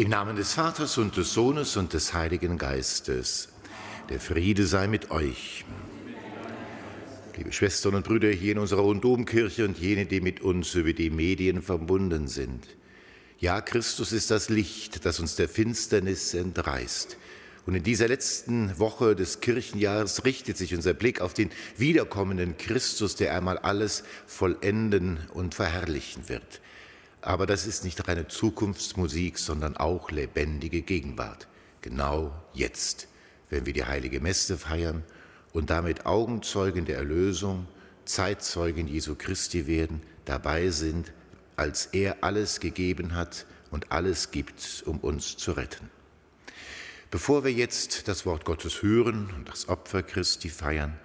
Im 0.00 0.08
Namen 0.08 0.34
des 0.34 0.54
Vaters 0.54 0.96
und 0.96 1.18
des 1.18 1.34
Sohnes 1.34 1.76
und 1.76 1.92
des 1.92 2.14
Heiligen 2.14 2.56
Geistes. 2.56 3.50
Der 4.08 4.18
Friede 4.18 4.64
sei 4.64 4.86
mit 4.86 5.10
euch. 5.10 5.66
Liebe 7.36 7.52
Schwestern 7.52 7.96
und 7.96 8.06
Brüder 8.06 8.30
hier 8.30 8.52
in 8.52 8.58
unserer 8.60 8.94
Domkirche 8.94 9.66
und 9.66 9.78
jene, 9.78 10.06
die 10.06 10.22
mit 10.22 10.40
uns 10.40 10.74
über 10.74 10.94
die 10.94 11.10
Medien 11.10 11.60
verbunden 11.60 12.28
sind. 12.28 12.66
Ja, 13.40 13.60
Christus 13.60 14.12
ist 14.12 14.30
das 14.30 14.48
Licht, 14.48 15.04
das 15.04 15.20
uns 15.20 15.36
der 15.36 15.50
Finsternis 15.50 16.32
entreißt. 16.32 17.18
Und 17.66 17.74
in 17.74 17.82
dieser 17.82 18.08
letzten 18.08 18.78
Woche 18.78 19.14
des 19.14 19.40
Kirchenjahres 19.40 20.24
richtet 20.24 20.56
sich 20.56 20.74
unser 20.74 20.94
Blick 20.94 21.20
auf 21.20 21.34
den 21.34 21.50
wiederkommenden 21.76 22.56
Christus, 22.56 23.16
der 23.16 23.36
einmal 23.36 23.58
alles 23.58 24.04
vollenden 24.26 25.18
und 25.34 25.54
verherrlichen 25.54 26.30
wird. 26.30 26.62
Aber 27.22 27.46
das 27.46 27.66
ist 27.66 27.84
nicht 27.84 28.08
reine 28.08 28.28
Zukunftsmusik, 28.28 29.38
sondern 29.38 29.76
auch 29.76 30.10
lebendige 30.10 30.82
Gegenwart. 30.82 31.48
Genau 31.82 32.32
jetzt, 32.54 33.08
wenn 33.50 33.66
wir 33.66 33.72
die 33.72 33.84
heilige 33.84 34.20
Messe 34.20 34.56
feiern 34.56 35.04
und 35.52 35.70
damit 35.70 36.06
Augenzeugen 36.06 36.86
der 36.86 36.96
Erlösung, 36.96 37.66
Zeitzeugen 38.04 38.88
Jesu 38.88 39.14
Christi 39.16 39.66
werden, 39.66 40.02
dabei 40.24 40.70
sind, 40.70 41.12
als 41.56 41.86
er 41.86 42.24
alles 42.24 42.60
gegeben 42.60 43.14
hat 43.14 43.46
und 43.70 43.92
alles 43.92 44.30
gibt, 44.30 44.82
um 44.86 44.98
uns 44.98 45.36
zu 45.36 45.52
retten. 45.52 45.90
Bevor 47.10 47.44
wir 47.44 47.52
jetzt 47.52 48.08
das 48.08 48.24
Wort 48.24 48.44
Gottes 48.44 48.82
hören 48.82 49.30
und 49.36 49.48
das 49.48 49.68
Opfer 49.68 50.02
Christi 50.02 50.48
feiern, 50.48 50.98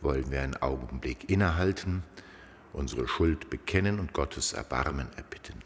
wollen 0.00 0.30
wir 0.30 0.42
einen 0.42 0.56
Augenblick 0.56 1.30
innehalten 1.30 2.02
unsere 2.72 3.06
Schuld 3.06 3.50
bekennen 3.50 3.98
und 3.98 4.12
Gottes 4.12 4.52
Erbarmen 4.52 5.08
erbitten. 5.16 5.61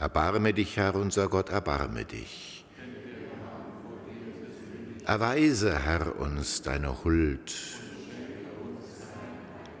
Erbarme 0.00 0.52
dich, 0.54 0.78
Herr 0.78 0.94
unser 0.94 1.28
Gott, 1.28 1.50
erbarme 1.50 2.06
dich. 2.06 2.64
Erweise, 5.04 5.78
Herr, 5.78 6.18
uns 6.18 6.62
deine 6.62 7.04
Huld. 7.04 7.52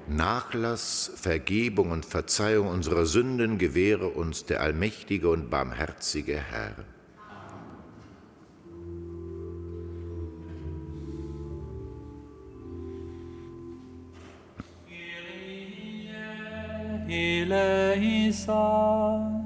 Nachlass, 0.06 1.10
Vergebung 1.14 1.90
und 1.90 2.04
Verzeihung 2.04 2.68
unserer 2.68 3.06
Sünden 3.06 3.56
gewähre 3.56 4.08
uns 4.08 4.44
der 4.44 4.60
allmächtige 4.60 5.30
und 5.30 5.48
barmherzige 5.48 6.36
Herr. 6.36 6.74
eleison. 17.08 19.39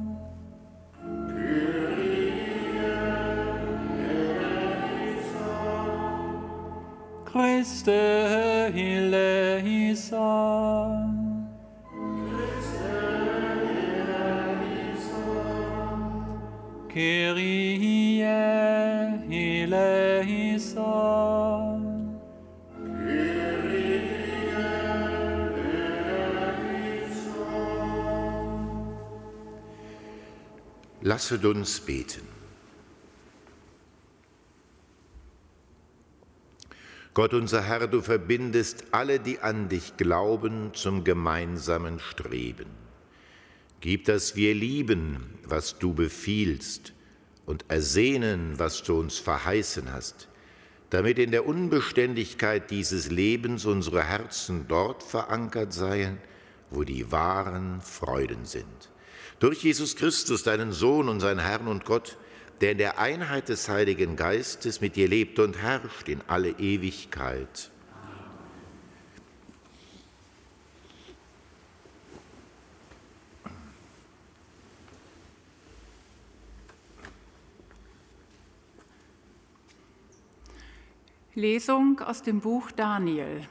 Christe 7.65 7.89
eleison. 8.77 9.55
Kyrie 16.91 18.21
eleison. 19.31 19.81
Lasset 31.01 31.45
uns 31.47 31.81
beten. 31.81 32.34
Gott 37.15 37.33
unser 37.33 37.63
Herr, 37.63 37.87
du 37.87 38.03
verbindest 38.03 38.87
alle, 38.91 39.21
die 39.21 39.39
an 39.39 39.69
dich 39.69 39.97
glauben, 39.97 40.75
zum 40.75 41.05
gemeinsamen 41.05 42.01
Streben. 42.01 42.67
Gib, 43.81 44.05
dass 44.07 44.35
wir 44.35 44.55
lieben, 44.55 45.39
was 45.47 45.79
du 45.79 45.95
befiehlst, 45.95 46.93
und 47.47 47.67
ersehnen, 47.69 48.59
was 48.59 48.83
du 48.83 48.99
uns 48.99 49.19
verheißen 49.19 49.93
hast, 49.93 50.29
damit 50.91 51.19
in 51.19 51.31
der 51.31 51.47
Unbeständigkeit 51.47 52.71
dieses 52.71 53.11
Lebens 53.11 53.65
unsere 53.67 54.03
Herzen 54.03 54.67
dort 54.67 55.03
verankert 55.03 55.73
seien, 55.73 56.19
wo 56.71 56.85
die 56.85 57.13
wahren 57.13 57.81
Freuden 57.83 58.45
sind 58.47 58.91
durch 59.45 59.63
Jesus 59.63 59.97
Christus, 59.97 60.43
deinen 60.43 60.73
Sohn, 60.73 61.09
unseren 61.09 61.39
Herrn 61.39 61.69
und 61.69 61.85
Gott, 61.85 62.17
der 62.61 62.73
in 62.73 62.79
der 62.79 62.99
Einheit 62.99 63.49
des 63.49 63.69
Heiligen 63.69 64.17
Geistes 64.17 64.81
mit 64.81 64.97
dir 64.97 65.09
lebt 65.09 65.39
und 65.39 65.61
herrscht 65.61 66.09
in 66.09 66.21
alle 66.27 66.51
Ewigkeit. 66.51 67.71
Lesung 81.37 81.99
aus 81.99 82.23
dem 82.23 82.41
Buch 82.41 82.71
Daniel. 82.71 83.49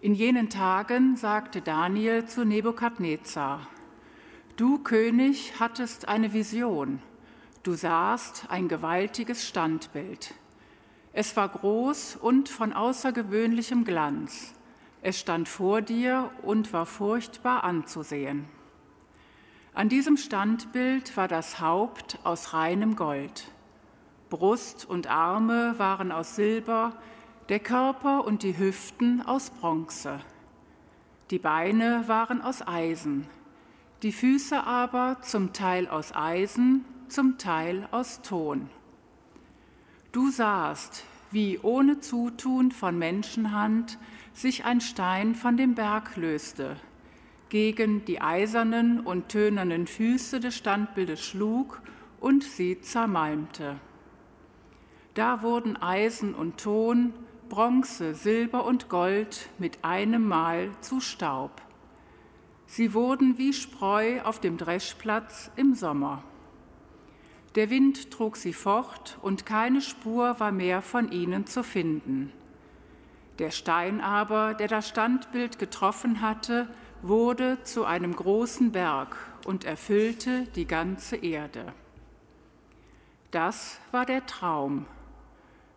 In 0.00 0.14
jenen 0.14 0.48
Tagen 0.48 1.16
sagte 1.16 1.60
Daniel 1.60 2.24
zu 2.24 2.46
Nebukadnezar, 2.46 3.68
Du 4.56 4.78
König 4.78 5.60
hattest 5.60 6.08
eine 6.08 6.32
Vision. 6.32 7.02
Du 7.64 7.74
sahst 7.74 8.46
ein 8.50 8.68
gewaltiges 8.68 9.46
Standbild. 9.46 10.34
Es 11.12 11.36
war 11.36 11.48
groß 11.48 12.16
und 12.16 12.48
von 12.48 12.72
außergewöhnlichem 12.72 13.84
Glanz. 13.84 14.54
Es 15.02 15.18
stand 15.18 15.48
vor 15.48 15.82
dir 15.82 16.30
und 16.42 16.72
war 16.72 16.86
furchtbar 16.86 17.64
anzusehen. 17.64 18.44
An 19.74 19.88
diesem 19.88 20.16
Standbild 20.16 21.16
war 21.16 21.26
das 21.26 21.60
Haupt 21.60 22.18
aus 22.22 22.52
reinem 22.52 22.94
Gold. 22.94 23.50
Brust 24.30 24.84
und 24.84 25.08
Arme 25.08 25.74
waren 25.78 26.12
aus 26.12 26.36
Silber, 26.36 26.92
der 27.48 27.60
Körper 27.60 28.24
und 28.24 28.42
die 28.42 28.56
Hüften 28.56 29.20
aus 29.22 29.50
Bronze. 29.50 30.20
Die 31.30 31.38
Beine 31.38 32.04
waren 32.06 32.40
aus 32.40 32.66
Eisen, 32.66 33.26
die 34.02 34.12
Füße 34.12 34.64
aber 34.64 35.18
zum 35.22 35.52
Teil 35.52 35.88
aus 35.88 36.14
Eisen, 36.14 36.84
zum 37.08 37.38
Teil 37.38 37.88
aus 37.90 38.22
Ton. 38.22 38.68
Du 40.12 40.30
sahst, 40.30 41.04
wie 41.30 41.58
ohne 41.58 42.00
Zutun 42.00 42.72
von 42.72 42.98
Menschenhand 42.98 43.98
sich 44.32 44.64
ein 44.64 44.80
Stein 44.80 45.34
von 45.34 45.56
dem 45.56 45.74
Berg 45.74 46.16
löste, 46.16 46.76
gegen 47.48 48.04
die 48.04 48.20
eisernen 48.20 49.00
und 49.00 49.28
tönernen 49.28 49.86
Füße 49.86 50.40
des 50.40 50.56
Standbildes 50.56 51.20
schlug 51.20 51.82
und 52.20 52.44
sie 52.44 52.80
zermalmte. 52.80 53.76
Da 55.14 55.42
wurden 55.42 55.76
Eisen 55.76 56.34
und 56.34 56.58
Ton, 56.58 57.12
Bronze, 57.48 58.14
Silber 58.14 58.64
und 58.64 58.88
Gold 58.88 59.48
mit 59.58 59.78
einem 59.82 60.26
Mal 60.26 60.70
zu 60.80 61.00
Staub. 61.00 61.62
Sie 62.66 62.92
wurden 62.92 63.38
wie 63.38 63.52
Spreu 63.52 64.20
auf 64.22 64.40
dem 64.40 64.58
Dreschplatz 64.58 65.50
im 65.56 65.74
Sommer. 65.74 66.22
Der 67.58 67.70
Wind 67.70 68.12
trug 68.12 68.36
sie 68.36 68.52
fort 68.52 69.18
und 69.20 69.44
keine 69.44 69.80
Spur 69.80 70.38
war 70.38 70.52
mehr 70.52 70.80
von 70.80 71.10
ihnen 71.10 71.44
zu 71.44 71.64
finden. 71.64 72.32
Der 73.40 73.50
Stein 73.50 74.00
aber, 74.00 74.54
der 74.54 74.68
das 74.68 74.88
Standbild 74.88 75.58
getroffen 75.58 76.20
hatte, 76.20 76.68
wurde 77.02 77.58
zu 77.64 77.84
einem 77.84 78.14
großen 78.14 78.70
Berg 78.70 79.16
und 79.44 79.64
erfüllte 79.64 80.44
die 80.54 80.66
ganze 80.68 81.16
Erde. 81.16 81.72
Das 83.32 83.80
war 83.90 84.06
der 84.06 84.24
Traum. 84.24 84.86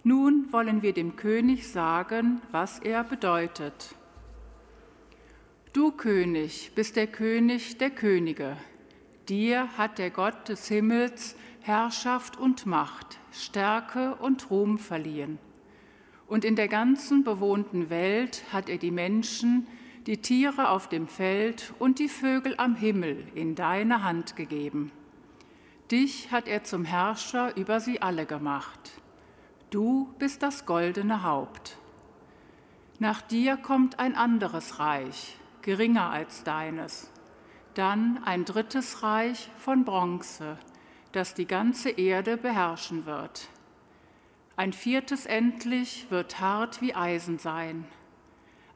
Nun 0.04 0.54
wollen 0.54 0.84
wir 0.84 0.94
dem 0.94 1.16
König 1.16 1.68
sagen, 1.68 2.44
was 2.52 2.78
er 2.78 3.04
bedeutet. 3.04 3.96
Du 5.74 5.92
König 5.92 6.74
bist 6.76 6.96
der 6.96 7.08
König 7.08 7.80
der 7.80 7.90
Könige. 7.90 8.56
Dir 9.28 9.68
hat 9.80 9.98
der 9.98 10.12
Gott 10.12 10.48
des 10.48 10.68
Himmels 10.68 11.36
Herrschaft 11.64 12.38
und 12.38 12.66
Macht, 12.66 13.20
Stärke 13.32 14.16
und 14.16 14.50
Ruhm 14.50 14.80
verliehen. 14.80 15.38
Und 16.28 16.44
in 16.44 16.56
der 16.56 16.68
ganzen 16.68 17.24
bewohnten 17.24 17.92
Welt 17.92 18.44
hat 18.52 18.68
er 18.68 18.80
die 18.80 18.90
Menschen, 18.90 19.68
die 20.08 20.18
Tiere 20.18 20.70
auf 20.70 20.90
dem 20.90 21.08
Feld 21.08 21.74
und 21.78 22.00
die 22.00 22.10
Vögel 22.10 22.56
am 22.58 22.76
Himmel 22.76 23.28
in 23.36 23.54
deine 23.54 24.04
Hand 24.04 24.36
gegeben. 24.36 24.92
Dich 25.92 26.32
hat 26.32 26.48
er 26.48 26.64
zum 26.64 26.84
Herrscher 26.84 27.56
über 27.56 27.80
sie 27.80 28.02
alle 28.02 28.26
gemacht. 28.26 28.94
Du 29.70 30.16
bist 30.18 30.42
das 30.42 30.66
goldene 30.66 31.22
Haupt. 31.22 31.78
Nach 32.98 33.22
dir 33.22 33.56
kommt 33.58 34.00
ein 34.00 34.16
anderes 34.16 34.80
Reich, 34.80 35.38
geringer 35.62 36.10
als 36.10 36.44
deines. 36.44 37.12
Dann 37.76 38.24
ein 38.24 38.46
drittes 38.46 39.04
Reich 39.04 39.50
von 39.58 39.86
Bronze, 39.86 40.58
das 41.12 41.34
die 41.34 41.46
ganze 41.46 41.90
Erde 41.90 42.38
beherrschen 42.38 43.06
wird. 43.06 43.50
Ein 44.56 44.74
viertes 44.74 45.26
endlich 45.26 46.08
wird 46.10 46.40
hart 46.40 46.82
wie 46.82 46.94
Eisen 46.94 47.40
sein. 47.40 47.86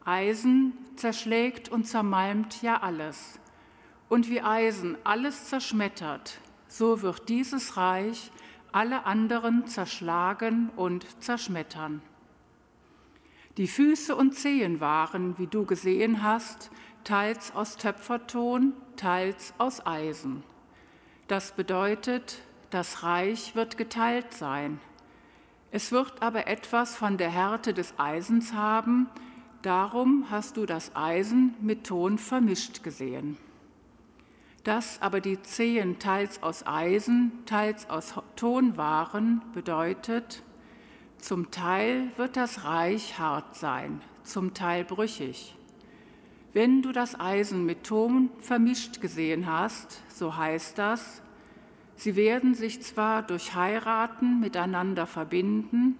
Eisen 0.03 0.73
zerschlägt 0.95 1.69
und 1.69 1.85
zermalmt 1.85 2.61
ja 2.61 2.81
alles. 2.81 3.39
Und 4.07 4.29
wie 4.29 4.41
Eisen 4.41 4.97
alles 5.03 5.45
zerschmettert, 5.45 6.39
so 6.67 7.01
wird 7.01 7.27
dieses 7.29 7.77
Reich 7.77 8.31
alle 8.71 9.05
anderen 9.05 9.67
zerschlagen 9.67 10.69
und 10.75 11.05
zerschmettern. 11.23 12.01
Die 13.57 13.67
Füße 13.67 14.15
und 14.15 14.33
Zehen 14.33 14.81
waren, 14.81 15.37
wie 15.37 15.47
du 15.47 15.65
gesehen 15.65 16.23
hast, 16.23 16.71
teils 17.05 17.55
aus 17.55 17.77
Töpferton, 17.77 18.73
teils 18.97 19.53
aus 19.57 19.85
Eisen. 19.85 20.43
Das 21.27 21.53
bedeutet, 21.53 22.41
das 22.69 23.01
Reich 23.01 23.55
wird 23.55 23.77
geteilt 23.77 24.31
sein. 24.31 24.79
Es 25.71 25.91
wird 25.91 26.21
aber 26.21 26.45
etwas 26.45 26.95
von 26.95 27.17
der 27.17 27.31
Härte 27.31 27.73
des 27.73 27.95
Eisens 27.97 28.53
haben, 28.53 29.09
darum 29.63 30.27
hast 30.29 30.55
du 30.57 30.67
das 30.67 30.95
Eisen 30.95 31.55
mit 31.59 31.87
Ton 31.87 32.19
vermischt 32.19 32.83
gesehen. 32.83 33.37
Dass 34.63 35.01
aber 35.01 35.19
die 35.19 35.41
Zehen 35.41 35.97
teils 35.97 36.43
aus 36.43 36.65
Eisen, 36.67 37.31
teils 37.47 37.89
aus 37.89 38.13
Ton 38.35 38.77
waren, 38.77 39.41
bedeutet, 39.53 40.43
zum 41.17 41.49
Teil 41.49 42.11
wird 42.17 42.37
das 42.37 42.65
Reich 42.65 43.17
hart 43.17 43.55
sein, 43.55 43.99
zum 44.23 44.53
Teil 44.53 44.85
brüchig. 44.85 45.55
Wenn 46.55 46.81
du 46.81 46.93
das 46.93 47.19
Eisen 47.19 47.65
mit 47.65 47.83
Ton 47.83 48.29
vermischt 48.39 49.01
gesehen 49.01 49.45
hast, 49.45 50.01
so 50.07 50.37
heißt 50.37 50.77
das, 50.77 51.21
sie 51.97 52.15
werden 52.15 52.55
sich 52.55 52.81
zwar 52.81 53.23
durch 53.23 53.55
Heiraten 53.55 54.39
miteinander 54.39 55.05
verbinden, 55.05 55.97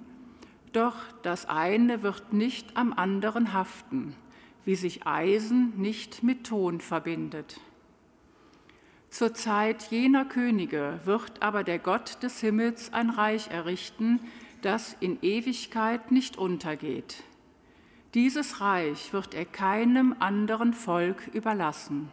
doch 0.71 0.95
das 1.23 1.49
eine 1.49 2.03
wird 2.03 2.31
nicht 2.31 2.77
am 2.77 2.93
anderen 2.93 3.51
haften, 3.51 4.15
wie 4.63 4.75
sich 4.75 5.05
Eisen 5.05 5.73
nicht 5.75 6.23
mit 6.23 6.45
Ton 6.45 6.79
verbindet. 6.79 7.59
Zur 9.09 9.33
Zeit 9.33 9.91
jener 9.91 10.23
Könige 10.23 11.01
wird 11.03 11.43
aber 11.43 11.65
der 11.65 11.79
Gott 11.79 12.23
des 12.23 12.39
Himmels 12.39 12.93
ein 12.93 13.09
Reich 13.09 13.49
errichten, 13.49 14.21
das 14.61 14.95
in 15.01 15.17
Ewigkeit 15.21 16.13
nicht 16.13 16.37
untergeht. 16.37 17.25
Dieses 18.15 18.61
Reich 18.61 19.11
wird 19.11 19.33
er 19.33 19.43
keinem 19.43 20.15
anderen 20.19 20.73
Volk 20.73 21.27
überlassen. 21.33 22.09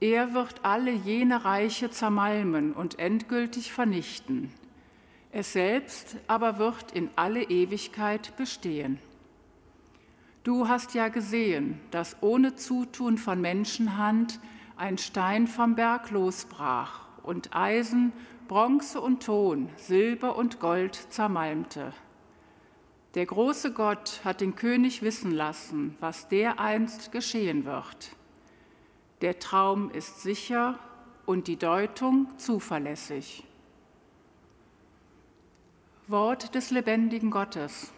Er 0.00 0.34
wird 0.34 0.64
alle 0.64 0.90
jene 0.90 1.44
Reiche 1.44 1.88
zermalmen 1.88 2.72
und 2.72 2.98
endgültig 2.98 3.72
vernichten. 3.72 4.52
Es 5.30 5.52
selbst 5.52 6.16
aber 6.26 6.58
wird 6.58 6.90
in 6.90 7.10
alle 7.14 7.44
Ewigkeit 7.44 8.36
bestehen. 8.36 8.98
Du 10.42 10.66
hast 10.66 10.94
ja 10.94 11.06
gesehen, 11.06 11.78
dass 11.92 12.16
ohne 12.22 12.56
Zutun 12.56 13.18
von 13.18 13.40
Menschenhand 13.40 14.40
ein 14.76 14.98
Stein 14.98 15.46
vom 15.46 15.76
Berg 15.76 16.10
losbrach 16.10 17.06
und 17.22 17.54
Eisen, 17.54 18.12
Bronze 18.48 19.00
und 19.00 19.22
Ton, 19.22 19.68
Silber 19.76 20.34
und 20.34 20.58
Gold 20.58 20.96
zermalmte. 20.96 21.92
Der 23.14 23.26
große 23.26 23.72
Gott 23.72 24.20
hat 24.24 24.40
den 24.40 24.56
König 24.56 25.02
wissen 25.02 25.32
lassen, 25.32 25.96
was 26.00 26.28
dereinst 26.28 27.12
geschehen 27.12 27.66
wird. 27.66 28.16
Der 29.20 29.38
Traum 29.38 29.90
ist 29.90 30.22
sicher 30.22 30.78
und 31.26 31.46
die 31.46 31.56
Deutung 31.56 32.26
zuverlässig. 32.38 33.44
Wort 36.08 36.54
des 36.54 36.70
lebendigen 36.70 37.30
Gottes. 37.30 37.92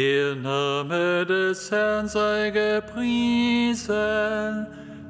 Der 0.00 0.34
Name 0.34 1.26
des 1.26 1.70
Herrn 1.70 2.08
sei 2.08 2.48
gepriesen, 2.48 3.86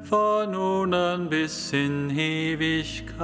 von 0.03 0.51
nun 0.51 0.93
an 0.93 1.29
bis 1.29 1.71
in 1.71 2.09
Ewigkeit. 2.09 3.21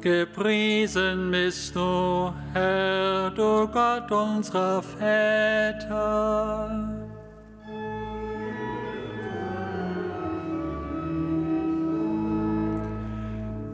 Gepriesen 0.00 1.32
bist 1.32 1.74
du, 1.74 2.32
Herr, 2.52 3.30
du 3.30 3.66
Gott 3.66 4.12
unserer 4.12 4.80
Väter. 4.84 6.22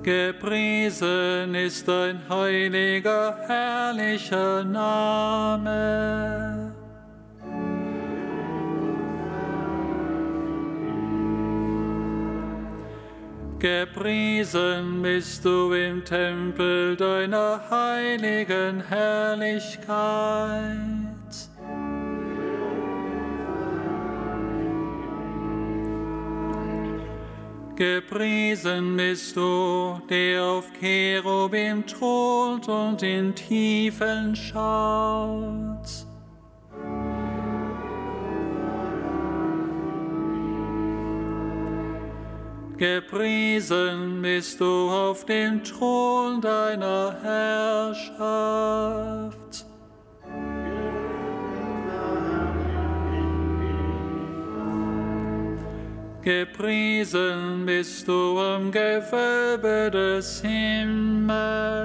Gepriesen 0.08 1.54
ist 1.54 1.86
dein 1.86 2.18
heiliger, 2.30 3.36
herrlicher 3.46 4.64
Name. 4.64 6.72
Gepriesen 13.58 15.02
bist 15.02 15.44
du 15.44 15.74
im 15.74 16.02
Tempel 16.02 16.96
deiner 16.96 17.60
heiligen 17.70 18.82
Herrlichkeit. 18.88 21.07
Gepriesen 27.78 28.96
bist 28.96 29.36
du, 29.36 30.00
der 30.10 30.42
auf 30.42 30.64
Cherubim 30.80 31.86
thront 31.86 32.68
und 32.68 33.00
in 33.04 33.32
Tiefen 33.32 34.34
schaut. 34.34 35.86
Gepriesen 42.76 44.22
bist 44.22 44.58
du 44.60 44.90
auf 44.90 45.24
dem 45.24 45.62
Thron 45.62 46.40
deiner 46.40 47.16
Herrschaft. 47.22 48.08
Gepriesen 56.22 57.64
bist 57.64 58.08
du 58.08 58.38
am 58.38 58.72
Gewölbe 58.72 59.90
des 59.90 60.42
Himmels. 60.42 61.78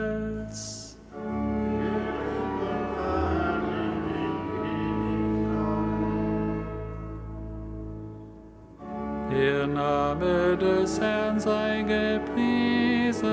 Der 9.31 9.67
Name 9.67 10.57
des 10.57 10.99
Herrn 10.99 11.39
sei 11.39 11.83
gepriesen, 11.83 13.29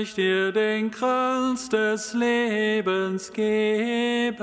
ich 0.00 0.14
dir 0.14 0.50
den 0.52 0.90
Kranz 0.90 1.68
des 1.68 2.14
Lebens 2.14 3.32
geben. 3.32 4.40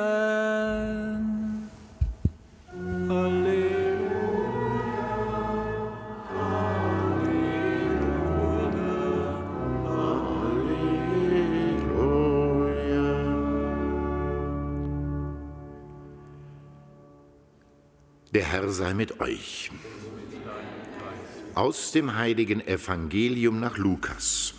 Der 18.33 18.43
Herr 18.43 18.69
sei 18.69 18.93
mit 18.93 19.19
euch. 19.19 19.71
Aus 21.55 21.91
dem 21.91 22.15
heiligen 22.15 22.61
Evangelium 22.61 23.59
nach 23.59 23.77
Lukas. 23.77 24.53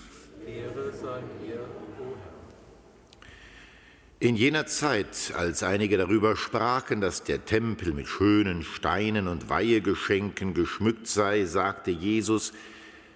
In 4.21 4.35
jener 4.35 4.67
Zeit, 4.67 5.33
als 5.37 5.63
einige 5.63 5.97
darüber 5.97 6.35
sprachen, 6.35 7.01
dass 7.01 7.23
der 7.23 7.45
Tempel 7.45 7.93
mit 7.93 8.09
schönen 8.09 8.65
Steinen 8.65 9.29
und 9.29 9.49
Weihegeschenken 9.49 10.55
geschmückt 10.55 11.07
sei, 11.07 11.45
sagte 11.45 11.93
Jesus, 11.93 12.53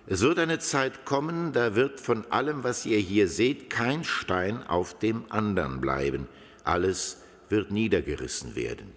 es 0.06 0.20
wird 0.20 0.38
eine 0.38 0.60
Zeit 0.60 1.04
kommen, 1.04 1.52
da 1.52 1.74
wird 1.74 1.98
von 1.98 2.24
allem, 2.30 2.62
was 2.62 2.86
ihr 2.86 2.98
hier 2.98 3.26
seht, 3.26 3.68
kein 3.68 4.04
Stein 4.04 4.64
auf 4.64 4.96
dem 4.96 5.24
anderen 5.28 5.80
bleiben, 5.80 6.28
alles 6.62 7.18
wird 7.48 7.72
niedergerissen 7.72 8.54
werden. 8.54 8.92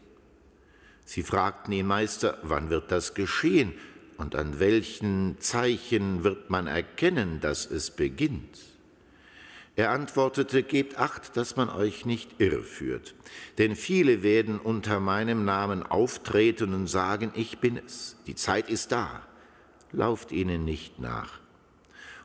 Sie 1.05 1.23
fragten 1.23 1.73
ihn, 1.73 1.87
Meister, 1.87 2.37
wann 2.43 2.69
wird 2.69 2.91
das 2.91 3.15
geschehen 3.15 3.73
und 4.17 4.35
an 4.35 4.59
welchen 4.59 5.37
Zeichen 5.39 6.23
wird 6.23 6.51
man 6.51 6.67
erkennen, 6.67 7.39
dass 7.41 7.65
es 7.65 7.89
beginnt? 7.89 8.74
Er 9.77 9.91
antwortete, 9.91 10.63
Gebt 10.63 10.97
acht, 10.97 11.35
dass 11.35 11.57
man 11.57 11.69
euch 11.69 12.05
nicht 12.05 12.39
irreführt, 12.39 13.13
denn 13.57 13.75
viele 13.75 14.23
werden 14.23 14.57
unter 14.59 15.01
meinem 15.01 15.43
Namen 15.43 15.83
auftreten 15.83 16.73
und 16.73 16.87
sagen, 16.87 17.31
ich 17.35 17.59
bin 17.59 17.77
es, 17.85 18.15
die 18.25 18.35
Zeit 18.35 18.69
ist 18.69 18.93
da, 18.93 19.21
lauft 19.91 20.31
ihnen 20.31 20.63
nicht 20.63 20.99
nach. 20.99 21.39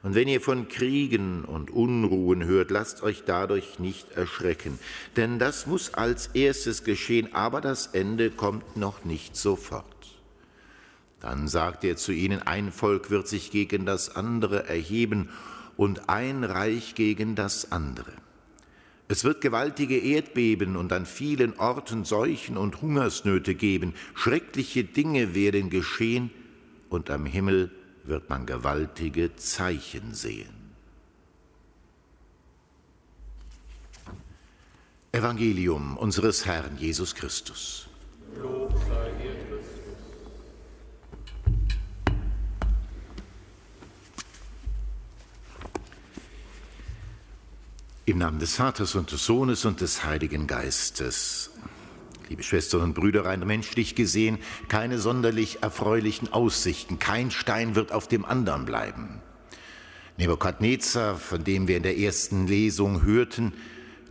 Und 0.02 0.14
wenn 0.14 0.28
ihr 0.28 0.40
von 0.40 0.69
Kriegen 0.69 1.45
und 1.45 1.71
Unruhen 1.71 2.45
hört, 2.45 2.71
lasst 2.71 3.02
euch 3.02 3.25
dadurch 3.26 3.80
nicht 3.80 4.12
erschrecken, 4.12 4.78
denn 5.16 5.38
das 5.40 5.66
muss 5.66 5.92
als 5.92 6.28
erstes 6.28 6.85
geschehen, 6.85 7.35
aber 7.35 7.61
das 7.61 7.88
Ende 7.88 8.30
kommt 8.30 8.76
noch 8.76 9.04
nicht 9.04 9.37
sofort. 9.37 9.85
Dann 11.19 11.49
sagt 11.49 11.85
er 11.85 11.97
zu 11.97 12.12
ihnen, 12.12 12.40
ein 12.40 12.73
Volk 12.73 13.11
wird 13.11 13.28
sich 13.28 13.50
gegen 13.50 13.85
das 13.85 14.16
andere 14.16 14.66
erheben 14.69 15.28
und 15.81 16.11
ein 16.11 16.45
Reich 16.45 16.95
gegen 16.95 17.35
das 17.35 17.73
andere. 17.73 18.13
Es 19.09 19.25
wird 19.25 19.41
gewaltige 19.41 19.99
Erdbeben 19.99 20.77
und 20.77 20.93
an 20.93 21.07
vielen 21.07 21.59
Orten 21.59 22.05
Seuchen 22.05 22.59
und 22.59 22.83
Hungersnöte 22.83 23.55
geben. 23.55 23.95
Schreckliche 24.15 24.85
Dinge 24.85 25.35
werden 25.35 25.71
geschehen 25.71 26.31
und 26.91 27.09
am 27.09 27.25
Himmel 27.25 27.71
wird 28.05 28.29
man 28.29 28.45
gewaltige 28.45 29.35
Zeichen 29.37 30.13
sehen. 30.13 30.53
Evangelium 35.13 35.97
unseres 35.97 36.45
Herrn 36.45 36.77
Jesus 36.77 37.15
Christus. 37.15 37.89
Lob 38.37 38.75
sei 38.87 39.20
Im 48.11 48.19
Namen 48.19 48.40
des 48.40 48.57
Vaters 48.57 48.97
und 48.97 49.12
des 49.12 49.25
Sohnes 49.25 49.64
und 49.64 49.81
des 49.81 50.02
Heiligen 50.02 50.49
Geistes. 50.49 51.52
Liebe 52.29 52.43
Schwestern 52.43 52.81
und 52.81 52.95
Brüder, 52.95 53.25
rein 53.25 53.47
menschlich 53.47 53.95
gesehen, 53.95 54.38
keine 54.67 54.99
sonderlich 54.99 55.62
erfreulichen 55.62 56.33
Aussichten. 56.33 56.99
Kein 56.99 57.31
Stein 57.31 57.76
wird 57.76 57.93
auf 57.93 58.09
dem 58.09 58.25
anderen 58.25 58.64
bleiben. 58.64 59.21
Nebukadnezar, 60.17 61.19
von 61.19 61.45
dem 61.45 61.69
wir 61.69 61.76
in 61.76 61.85
der 61.85 61.99
ersten 61.99 62.49
Lesung 62.49 63.05
hörten, 63.05 63.52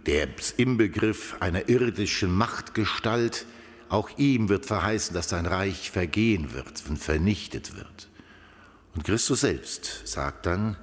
der 0.06 0.30
im 0.56 0.78
Begriff 0.78 1.36
einer 1.42 1.68
irdischen 1.68 2.34
Machtgestalt, 2.34 3.46
auch 3.90 4.10
ihm 4.18 4.48
wird 4.48 4.66
verheißen, 4.66 5.14
dass 5.14 5.28
sein 5.28 5.46
Reich 5.46 5.92
vergehen 5.92 6.54
wird 6.54 6.86
und 6.88 7.00
vernichtet 7.00 7.76
wird. 7.76 8.08
Und 8.96 9.04
Christus 9.04 9.42
selbst 9.42 10.08
sagt 10.08 10.46
dann, 10.46 10.78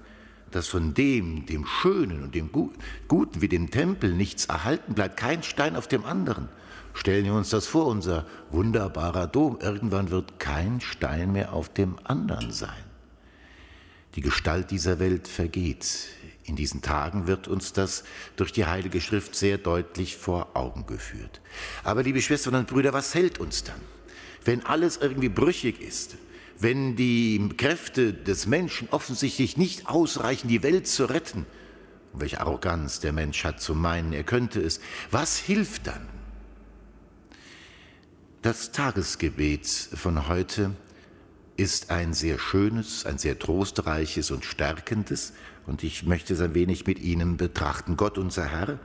dass 0.57 0.69
von 0.69 0.95
dem, 0.95 1.45
dem 1.45 1.67
Schönen 1.67 2.23
und 2.23 2.35
dem 2.35 2.51
Guten 2.51 3.43
wie 3.43 3.49
dem 3.49 3.71
Tempel 3.71 4.15
nichts 4.15 4.47
erhalten 4.47 4.95
bleibt, 4.95 5.19
kein 5.19 5.43
Stein 5.43 5.77
auf 5.77 5.87
dem 5.87 6.07
anderen. 6.07 6.49
Stellen 6.95 7.27
wir 7.27 7.35
uns 7.35 7.51
das 7.51 7.67
vor, 7.67 7.87
unser 7.87 8.27
wunderbarer 8.51 9.27
Dom. 9.27 9.59
Irgendwann 9.61 10.11
wird 10.11 10.41
kein 10.41 10.81
Stein 10.81 11.33
mehr 11.33 11.53
auf 11.53 11.69
dem 11.69 11.99
anderen 12.05 12.53
sein. 12.53 12.71
Die 14.15 14.23
Gestalt 14.23 14.71
dieser 14.71 14.99
Welt 14.99 15.29
vergeht. 15.29 16.09
In 16.45 16.57
diesen 16.57 16.81
Tagen 16.81 17.27
wird 17.27 17.49
uns 17.49 17.75
das 17.75 18.05
durch 18.37 18.51
die 18.51 18.65
Heilige 18.65 19.03
Schrift 19.03 19.37
sehr 19.37 19.59
deutlich 19.59 20.17
vor 20.17 20.57
Augen 20.57 20.87
geführt. 20.87 21.43
Aber 21.85 22.03
liebe 22.03 22.23
Schwestern 22.23 22.55
und 22.55 22.69
Brüder, 22.69 22.95
was 22.95 23.15
hält 23.15 23.41
uns 23.41 23.63
dann? 23.63 23.81
Wenn 24.43 24.65
alles 24.65 24.97
irgendwie 24.97 25.29
brüchig 25.29 25.83
ist, 25.83 26.17
wenn 26.59 26.97
die 26.97 27.49
Kräfte 27.57 28.13
des 28.13 28.47
Menschen 28.47 28.89
offensichtlich 28.91 29.57
nicht 29.57 29.89
ausreichen, 29.89 30.49
die 30.49 30.63
Welt 30.63 30.87
zu 30.87 31.05
retten, 31.05 31.47
und 32.13 32.21
welche 32.21 32.41
Arroganz 32.41 33.01
der 33.01 33.13
Mensch 33.13 33.45
hat 33.45 33.61
zu 33.61 33.75
meinen, 33.75 34.13
er 34.13 34.25
könnte 34.25 34.61
es, 34.61 34.81
was 35.11 35.37
hilft 35.37 35.87
dann? 35.87 36.07
Das 38.43 38.73
Tagesgebet 38.73 39.67
von 39.67 40.29
heute 40.29 40.71
ist 41.57 41.91
ein 41.91 42.15
sehr 42.15 42.39
schönes, 42.39 43.05
ein 43.07 43.19
sehr 43.19 43.39
trostreiches 43.39 44.31
und 44.31 44.45
stärkendes, 44.45 45.33
und 45.67 45.83
ich 45.83 46.05
möchte 46.05 46.35
es 46.35 46.41
ein 46.41 46.55
wenig 46.55 46.87
mit 46.87 47.01
Ihnen 47.01 47.37
betrachten. 47.37 47.97
Gott, 47.97 48.19
unser 48.19 48.45
Herr, 48.45 48.79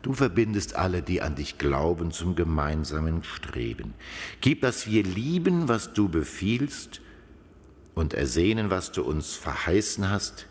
du 0.00 0.14
verbindest 0.14 0.76
alle, 0.76 1.02
die 1.02 1.20
an 1.20 1.34
dich 1.34 1.58
glauben, 1.58 2.10
zum 2.10 2.34
gemeinsamen 2.34 3.22
Streben. 3.22 3.92
Gib, 4.40 4.62
dass 4.62 4.86
wir 4.86 5.02
lieben, 5.02 5.68
was 5.68 5.92
du 5.92 6.08
befiehlst, 6.08 7.02
und 7.94 8.14
ersehnen, 8.14 8.70
was 8.70 8.92
du 8.92 9.02
uns 9.02 9.34
verheißen 9.34 10.08
hast, 10.10 10.46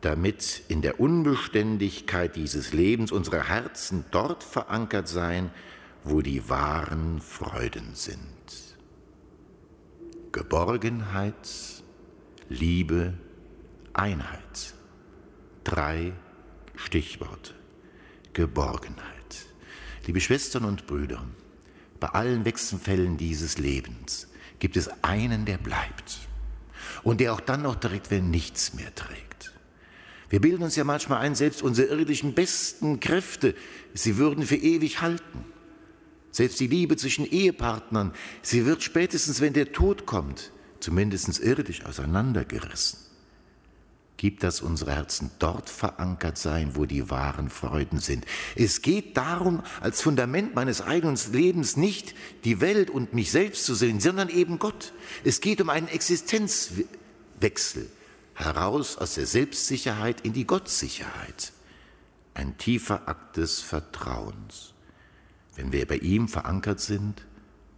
damit 0.00 0.62
in 0.68 0.82
der 0.82 0.98
Unbeständigkeit 0.98 2.34
dieses 2.34 2.72
Lebens 2.72 3.12
unsere 3.12 3.48
Herzen 3.48 4.04
dort 4.10 4.42
verankert 4.42 5.08
seien, 5.08 5.50
wo 6.04 6.20
die 6.20 6.48
wahren 6.48 7.20
Freuden 7.20 7.94
sind. 7.94 8.26
Geborgenheit, 10.32 11.48
Liebe, 12.48 13.14
Einheit. 13.92 14.74
Drei 15.62 16.12
Stichworte. 16.74 17.54
Geborgenheit. 18.32 19.46
Liebe 20.06 20.20
Schwestern 20.20 20.64
und 20.64 20.86
Brüder, 20.86 21.24
bei 22.00 22.08
allen 22.08 22.44
Wechselfällen 22.44 23.18
dieses 23.18 23.58
Lebens 23.58 24.26
gibt 24.58 24.76
es 24.76 24.88
einen, 25.04 25.44
der 25.44 25.58
bleibt 25.58 26.18
und 27.02 27.20
der 27.20 27.32
auch 27.32 27.40
dann 27.40 27.62
noch 27.62 27.76
trägt, 27.76 28.10
wenn 28.10 28.30
nichts 28.30 28.74
mehr 28.74 28.94
trägt. 28.94 29.52
Wir 30.30 30.40
bilden 30.40 30.62
uns 30.62 30.76
ja 30.76 30.84
manchmal 30.84 31.18
ein, 31.18 31.34
selbst 31.34 31.62
unsere 31.62 31.88
irdischen 31.88 32.32
besten 32.32 33.00
Kräfte, 33.00 33.54
sie 33.92 34.16
würden 34.16 34.46
für 34.46 34.56
ewig 34.56 35.02
halten. 35.02 35.44
Selbst 36.30 36.58
die 36.58 36.66
Liebe 36.66 36.96
zwischen 36.96 37.26
Ehepartnern, 37.30 38.14
sie 38.40 38.64
wird 38.64 38.82
spätestens, 38.82 39.42
wenn 39.42 39.52
der 39.52 39.72
Tod 39.72 40.06
kommt, 40.06 40.50
zumindest 40.80 41.38
irdisch 41.38 41.84
auseinandergerissen. 41.84 42.98
Gibt, 44.22 44.44
dass 44.44 44.60
unsere 44.60 44.92
Herzen 44.92 45.32
dort 45.40 45.68
verankert 45.68 46.38
sein, 46.38 46.76
wo 46.76 46.86
die 46.86 47.10
wahren 47.10 47.50
Freuden 47.50 47.98
sind. 47.98 48.24
Es 48.54 48.80
geht 48.80 49.16
darum, 49.16 49.64
als 49.80 50.00
Fundament 50.00 50.54
meines 50.54 50.80
eigenen 50.80 51.18
Lebens 51.32 51.76
nicht 51.76 52.14
die 52.44 52.60
Welt 52.60 52.88
und 52.88 53.14
mich 53.14 53.32
selbst 53.32 53.64
zu 53.64 53.74
sehen, 53.74 53.98
sondern 53.98 54.28
eben 54.28 54.60
Gott. 54.60 54.92
Es 55.24 55.40
geht 55.40 55.60
um 55.60 55.70
einen 55.70 55.88
Existenzwechsel 55.88 57.90
heraus 58.34 58.96
aus 58.96 59.14
der 59.14 59.26
Selbstsicherheit 59.26 60.20
in 60.20 60.32
die 60.32 60.46
Gottsicherheit. 60.46 61.52
Ein 62.32 62.56
tiefer 62.58 63.08
Akt 63.08 63.38
des 63.38 63.60
Vertrauens. 63.60 64.72
Wenn 65.56 65.72
wir 65.72 65.84
bei 65.84 65.96
ihm 65.96 66.28
verankert 66.28 66.78
sind, 66.78 67.26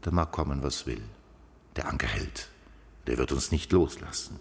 dann 0.02 0.16
mag 0.16 0.30
kommen, 0.30 0.62
was 0.62 0.84
will. 0.84 1.00
Der 1.76 1.88
Anker 1.88 2.08
hält. 2.08 2.50
Der 3.06 3.16
wird 3.16 3.32
uns 3.32 3.50
nicht 3.50 3.72
loslassen. 3.72 4.38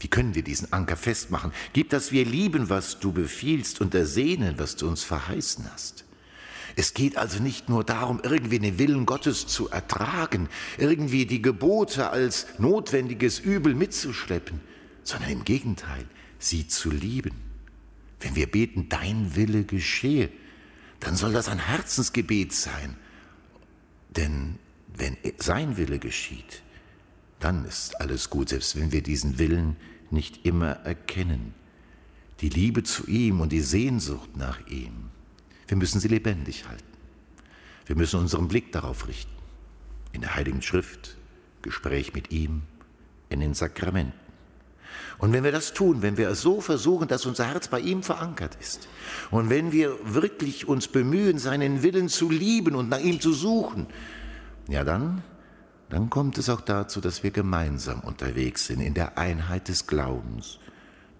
Wie 0.00 0.08
können 0.08 0.34
wir 0.34 0.42
diesen 0.42 0.72
Anker 0.72 0.96
festmachen? 0.96 1.52
Gib, 1.74 1.90
dass 1.90 2.10
wir 2.10 2.24
lieben, 2.24 2.70
was 2.70 2.98
du 2.98 3.12
befiehlst 3.12 3.80
und 3.80 3.94
ersehnen, 3.94 4.58
was 4.58 4.76
du 4.76 4.88
uns 4.88 5.04
verheißen 5.04 5.70
hast. 5.72 6.04
Es 6.76 6.94
geht 6.94 7.18
also 7.18 7.42
nicht 7.42 7.68
nur 7.68 7.84
darum, 7.84 8.20
irgendwie 8.22 8.58
den 8.58 8.78
Willen 8.78 9.04
Gottes 9.04 9.46
zu 9.46 9.68
ertragen, 9.68 10.48
irgendwie 10.78 11.26
die 11.26 11.42
Gebote 11.42 12.10
als 12.10 12.46
notwendiges 12.58 13.38
Übel 13.38 13.74
mitzuschleppen, 13.74 14.60
sondern 15.02 15.30
im 15.30 15.44
Gegenteil, 15.44 16.06
sie 16.38 16.66
zu 16.66 16.90
lieben. 16.90 17.34
Wenn 18.20 18.36
wir 18.36 18.50
beten, 18.50 18.88
dein 18.88 19.34
Wille 19.36 19.64
geschehe, 19.64 20.30
dann 21.00 21.16
soll 21.16 21.32
das 21.32 21.48
ein 21.48 21.58
Herzensgebet 21.58 22.52
sein. 22.52 22.96
Denn 24.10 24.58
wenn 24.94 25.16
sein 25.38 25.76
Wille 25.76 25.98
geschieht, 25.98 26.62
dann 27.40 27.64
ist 27.64 28.00
alles 28.00 28.30
gut, 28.30 28.50
selbst 28.50 28.76
wenn 28.76 28.92
wir 28.92 29.02
diesen 29.02 29.38
Willen 29.38 29.76
nicht 30.10 30.44
immer 30.44 30.72
erkennen. 30.84 31.54
Die 32.40 32.48
Liebe 32.48 32.82
zu 32.82 33.06
ihm 33.06 33.40
und 33.40 33.50
die 33.50 33.60
Sehnsucht 33.60 34.36
nach 34.36 34.66
ihm, 34.68 35.10
wir 35.66 35.76
müssen 35.76 36.00
sie 36.00 36.08
lebendig 36.08 36.68
halten. 36.68 36.84
Wir 37.86 37.96
müssen 37.96 38.20
unseren 38.20 38.48
Blick 38.48 38.72
darauf 38.72 39.08
richten. 39.08 39.32
In 40.12 40.20
der 40.20 40.34
Heiligen 40.34 40.62
Schrift, 40.62 41.16
Gespräch 41.62 42.14
mit 42.14 42.30
ihm, 42.30 42.62
in 43.28 43.40
den 43.40 43.54
Sakramenten. 43.54 44.18
Und 45.18 45.32
wenn 45.32 45.44
wir 45.44 45.52
das 45.52 45.74
tun, 45.74 46.02
wenn 46.02 46.16
wir 46.16 46.28
es 46.30 46.40
so 46.40 46.60
versuchen, 46.60 47.06
dass 47.06 47.26
unser 47.26 47.46
Herz 47.46 47.68
bei 47.68 47.80
ihm 47.80 48.02
verankert 48.02 48.56
ist, 48.60 48.88
und 49.30 49.50
wenn 49.50 49.70
wir 49.70 49.96
wirklich 50.02 50.66
uns 50.66 50.88
bemühen, 50.88 51.38
seinen 51.38 51.82
Willen 51.82 52.08
zu 52.08 52.30
lieben 52.30 52.74
und 52.74 52.88
nach 52.88 53.00
ihm 53.00 53.20
zu 53.20 53.32
suchen, 53.32 53.86
ja 54.68 54.82
dann, 54.82 55.22
dann 55.92 56.10
kommt 56.10 56.38
es 56.38 56.48
auch 56.48 56.60
dazu, 56.60 57.00
dass 57.00 57.22
wir 57.22 57.30
gemeinsam 57.30 58.00
unterwegs 58.00 58.66
sind 58.66 58.80
in 58.80 58.94
der 58.94 59.18
Einheit 59.18 59.68
des 59.68 59.86
Glaubens. 59.86 60.58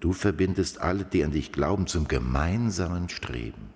Du 0.00 0.12
verbindest 0.12 0.80
alle, 0.80 1.04
die 1.04 1.24
an 1.24 1.32
dich 1.32 1.52
glauben, 1.52 1.86
zum 1.86 2.08
gemeinsamen 2.08 3.08
Streben. 3.08 3.70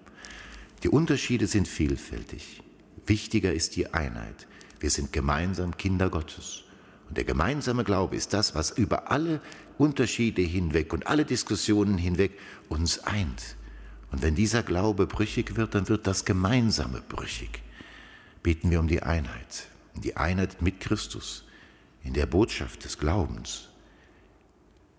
Die 0.82 0.88
Unterschiede 0.88 1.46
sind 1.46 1.68
vielfältig. 1.68 2.62
Wichtiger 3.06 3.52
ist 3.52 3.76
die 3.76 3.92
Einheit. 3.92 4.46
Wir 4.80 4.90
sind 4.90 5.12
gemeinsam 5.12 5.76
Kinder 5.76 6.10
Gottes. 6.10 6.64
Und 7.08 7.16
der 7.16 7.24
gemeinsame 7.24 7.84
Glaube 7.84 8.16
ist 8.16 8.32
das, 8.32 8.54
was 8.54 8.70
über 8.70 9.10
alle 9.10 9.40
Unterschiede 9.78 10.42
hinweg 10.42 10.92
und 10.92 11.06
alle 11.06 11.24
Diskussionen 11.24 11.98
hinweg 11.98 12.38
uns 12.68 13.00
eint. 13.00 13.56
Und 14.12 14.22
wenn 14.22 14.34
dieser 14.34 14.62
Glaube 14.62 15.06
brüchig 15.06 15.56
wird, 15.56 15.74
dann 15.74 15.88
wird 15.88 16.06
das 16.06 16.24
Gemeinsame 16.24 17.02
brüchig. 17.08 17.62
Beten 18.42 18.70
wir 18.70 18.80
um 18.80 18.88
die 18.88 19.02
Einheit, 19.02 19.66
um 19.94 20.00
die 20.00 20.16
Einheit 20.16 20.60
mit 20.62 20.80
Christus, 20.80 21.44
in 22.02 22.12
der 22.12 22.26
Botschaft 22.26 22.84
des 22.84 22.98
Glaubens. 22.98 23.68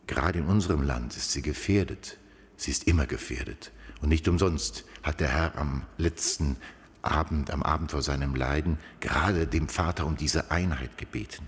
Gerade 0.08 0.40
in 0.40 0.46
unserem 0.46 0.84
Land 0.84 1.16
ist 1.16 1.32
sie 1.32 1.42
gefährdet. 1.42 2.18
Sie 2.58 2.72
ist 2.72 2.86
immer 2.88 3.06
gefährdet. 3.06 3.72
Und 4.02 4.10
nicht 4.10 4.28
umsonst 4.28 4.86
hat 5.04 5.20
der 5.20 5.30
Herr 5.30 5.58
am 5.58 5.84
letzten 5.98 6.58
Abend, 7.02 7.52
am 7.52 7.64
Abend 7.64 7.92
vor 7.92 8.02
seinem 8.02 8.36
Leiden, 8.36 8.78
gerade 9.00 9.48
dem 9.48 9.68
Vater 9.68 10.06
um 10.06 10.18
diese 10.18 10.52
Einheit 10.52 10.98
gebeten. 10.98 11.48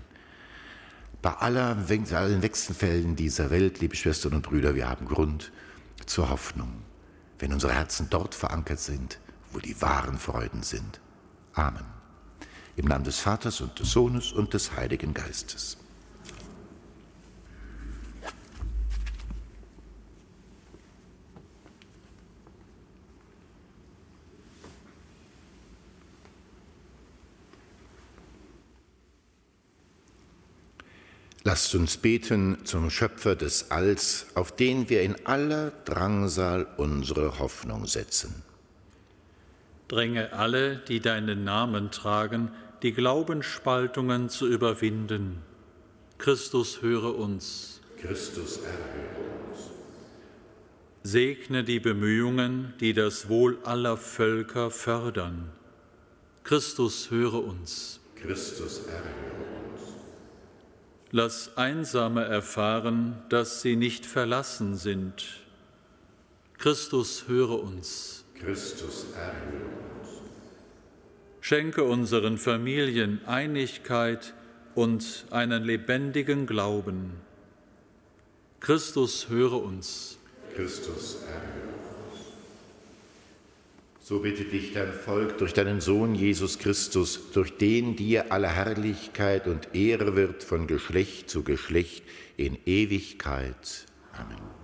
Bei 1.20 1.32
aller, 1.32 1.76
allen 2.12 2.42
Wechselfällen 2.42 3.16
dieser 3.16 3.50
Welt, 3.50 3.80
liebe 3.80 3.96
Schwestern 3.96 4.34
und 4.34 4.42
Brüder, 4.42 4.76
wir 4.76 4.88
haben 4.88 5.06
Grund 5.06 5.50
zur 6.06 6.30
Hoffnung, 6.30 6.82
wenn 7.40 7.52
unsere 7.52 7.74
Herzen 7.74 8.06
dort 8.08 8.36
verankert 8.36 8.78
sind, 8.78 9.18
wo 9.52 9.58
die 9.58 9.80
wahren 9.82 10.18
Freuden 10.18 10.62
sind. 10.62 11.00
Amen. 11.54 11.97
Im 12.78 12.84
Namen 12.84 13.02
des 13.02 13.18
Vaters 13.18 13.60
und 13.60 13.76
des 13.80 13.90
Sohnes 13.90 14.30
und 14.30 14.54
des 14.54 14.76
Heiligen 14.76 15.12
Geistes. 15.12 15.78
Lasst 31.42 31.74
uns 31.74 31.96
beten 31.96 32.58
zum 32.64 32.90
Schöpfer 32.90 33.34
des 33.34 33.72
Alls, 33.72 34.26
auf 34.36 34.54
den 34.54 34.88
wir 34.88 35.02
in 35.02 35.26
aller 35.26 35.72
Drangsal 35.84 36.68
unsere 36.76 37.40
Hoffnung 37.40 37.86
setzen. 37.86 38.44
Dränge 39.88 40.32
alle, 40.32 40.76
die 40.76 41.00
deinen 41.00 41.42
Namen 41.42 41.90
tragen, 41.90 42.52
die 42.82 42.92
Glaubensspaltungen 42.92 44.28
zu 44.28 44.46
überwinden. 44.46 45.42
Christus 46.18 46.82
höre 46.82 47.16
uns. 47.16 47.80
Christus 48.00 48.58
erhöre 48.58 49.50
uns. 49.50 49.70
Segne 51.02 51.64
die 51.64 51.80
Bemühungen, 51.80 52.74
die 52.80 52.94
das 52.94 53.28
Wohl 53.28 53.58
aller 53.64 53.96
Völker 53.96 54.70
fördern. 54.70 55.50
Christus 56.44 57.10
höre 57.10 57.44
uns. 57.44 58.00
Christus 58.14 58.86
erhöre 58.86 59.02
uns. 59.02 59.94
Lass 61.10 61.56
Einsame 61.56 62.24
erfahren, 62.24 63.22
dass 63.28 63.62
sie 63.62 63.76
nicht 63.76 64.06
verlassen 64.06 64.76
sind. 64.76 65.24
Christus 66.58 67.24
höre 67.28 67.62
uns. 67.62 68.24
Christus 68.34 69.06
erhöre 69.14 69.66
uns. 69.66 69.97
Schenke 71.40 71.84
unseren 71.84 72.38
Familien 72.38 73.20
Einigkeit 73.26 74.34
und 74.74 75.26
einen 75.30 75.64
lebendigen 75.64 76.46
Glauben. 76.46 77.12
Christus 78.60 79.28
höre 79.28 79.62
uns. 79.62 80.18
Christus 80.54 81.18
erhöre 81.26 81.68
uns. 82.12 82.20
So 84.00 84.20
bitte 84.20 84.44
dich 84.44 84.72
dein 84.72 84.92
Volk 84.92 85.38
durch 85.38 85.52
deinen 85.52 85.80
Sohn 85.80 86.14
Jesus 86.14 86.58
Christus, 86.58 87.30
durch 87.32 87.56
den 87.56 87.94
dir 87.94 88.32
alle 88.32 88.48
Herrlichkeit 88.48 89.46
und 89.46 89.74
Ehre 89.74 90.16
wird 90.16 90.42
von 90.42 90.66
Geschlecht 90.66 91.30
zu 91.30 91.42
Geschlecht 91.42 92.04
in 92.36 92.56
Ewigkeit. 92.64 93.86
Amen. 94.12 94.57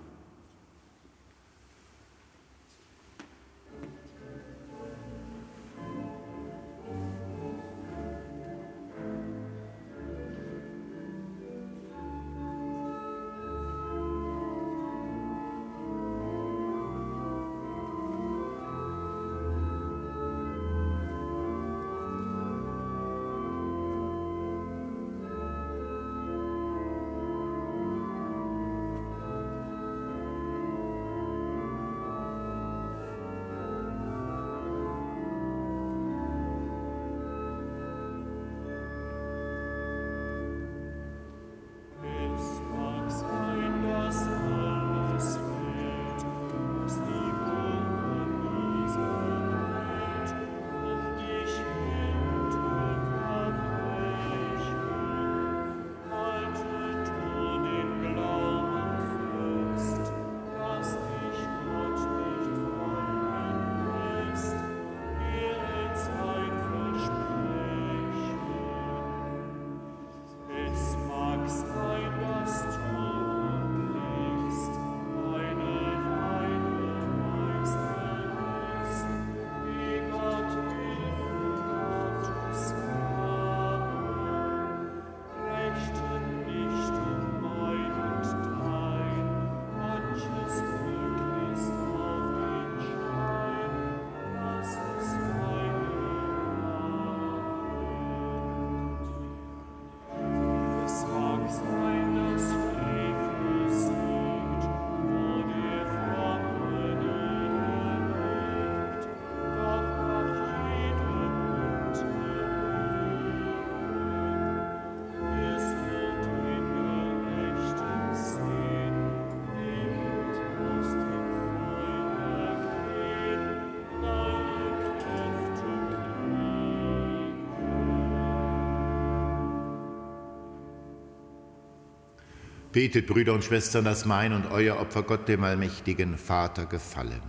Betet, 132.75 133.07
Brüder 133.07 133.35
und 133.35 133.45
Schwestern, 133.45 133.85
dass 133.85 134.05
mein 134.05 134.33
und 134.33 134.51
euer 134.51 134.81
Opfer 134.81 135.05
Gott, 135.05 135.29
dem 135.29 135.45
allmächtigen 135.45 136.19
Vater, 136.19 136.67
gefallen. 136.67 137.23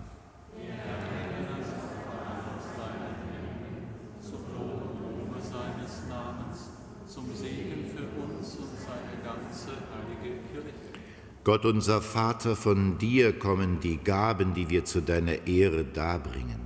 Gott 11.43 11.63
unser 11.63 12.01
Vater, 12.01 12.55
von 12.55 12.97
dir 12.97 13.37
kommen 13.37 13.79
die 13.79 13.97
Gaben, 13.97 14.55
die 14.55 14.71
wir 14.71 14.83
zu 14.83 14.99
deiner 14.99 15.45
Ehre 15.45 15.85
darbringen. 15.85 16.59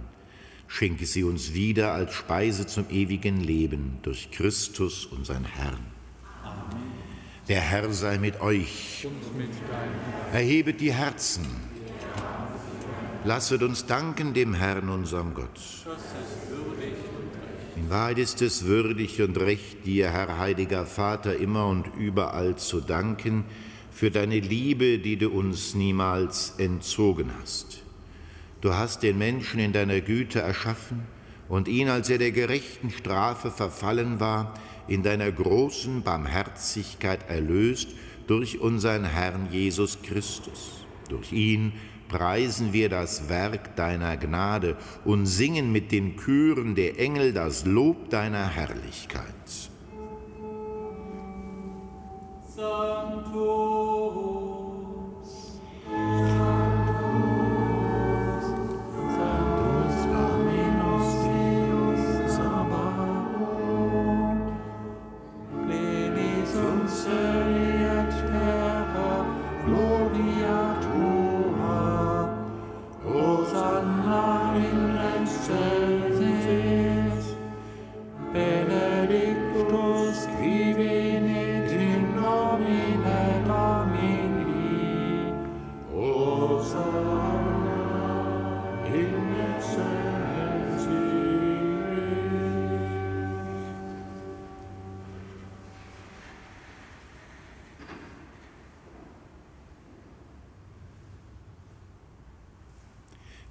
Schenke 0.67 1.05
sie 1.05 1.25
uns 1.25 1.53
wieder 1.53 1.91
als 1.91 2.13
Speise 2.13 2.65
zum 2.65 2.85
ewigen 2.89 3.41
Leben 3.41 3.97
durch 4.03 4.31
Christus, 4.31 5.05
unseren 5.05 5.43
Herrn. 5.43 5.98
Der 7.49 7.61
Herr 7.61 7.91
sei 7.91 8.19
mit 8.19 8.41
euch. 8.41 9.07
Erhebet 10.31 10.79
die 10.81 10.93
Herzen. 10.93 11.47
Lasset 13.23 13.63
uns 13.63 13.87
danken 13.87 14.35
dem 14.35 14.53
Herrn, 14.53 14.87
unserem 14.87 15.33
Gott. 15.33 15.59
In 17.75 17.89
Wahrheit 17.89 18.19
ist 18.19 18.43
es 18.43 18.65
würdig 18.65 19.19
und 19.23 19.39
recht, 19.39 19.83
dir, 19.87 20.11
Herr 20.11 20.37
heiliger 20.37 20.85
Vater, 20.85 21.37
immer 21.37 21.65
und 21.65 21.87
überall 21.97 22.55
zu 22.55 22.81
danken, 22.81 23.45
für 23.91 24.11
deine 24.11 24.39
Liebe, 24.39 24.99
die 24.99 25.17
du 25.17 25.29
uns 25.29 25.73
niemals 25.73 26.53
entzogen 26.59 27.31
hast. 27.41 27.81
Du 28.61 28.75
hast 28.75 29.01
den 29.01 29.17
Menschen 29.17 29.59
in 29.59 29.73
deiner 29.73 30.01
Güte 30.01 30.39
erschaffen 30.39 31.01
und 31.47 31.67
ihn, 31.67 31.89
als 31.89 32.11
er 32.11 32.19
der 32.19 32.31
gerechten 32.31 32.91
Strafe 32.91 33.49
verfallen 33.49 34.19
war, 34.19 34.53
in 34.89 35.03
deiner 35.03 35.31
großen 35.31 36.01
Barmherzigkeit 36.01 37.29
erlöst 37.29 37.89
durch 38.27 38.59
unseren 38.59 39.05
Herrn 39.05 39.47
Jesus 39.51 40.01
Christus. 40.01 40.85
Durch 41.09 41.31
ihn 41.31 41.73
preisen 42.07 42.73
wir 42.73 42.89
das 42.89 43.29
Werk 43.29 43.75
deiner 43.75 44.17
Gnade 44.17 44.75
und 45.05 45.25
singen 45.25 45.71
mit 45.71 45.91
den 45.91 46.17
Chören 46.17 46.75
der 46.75 46.99
Engel 46.99 47.33
das 47.33 47.65
Lob 47.65 48.09
deiner 48.09 48.47
Herrlichkeit. 48.47 49.23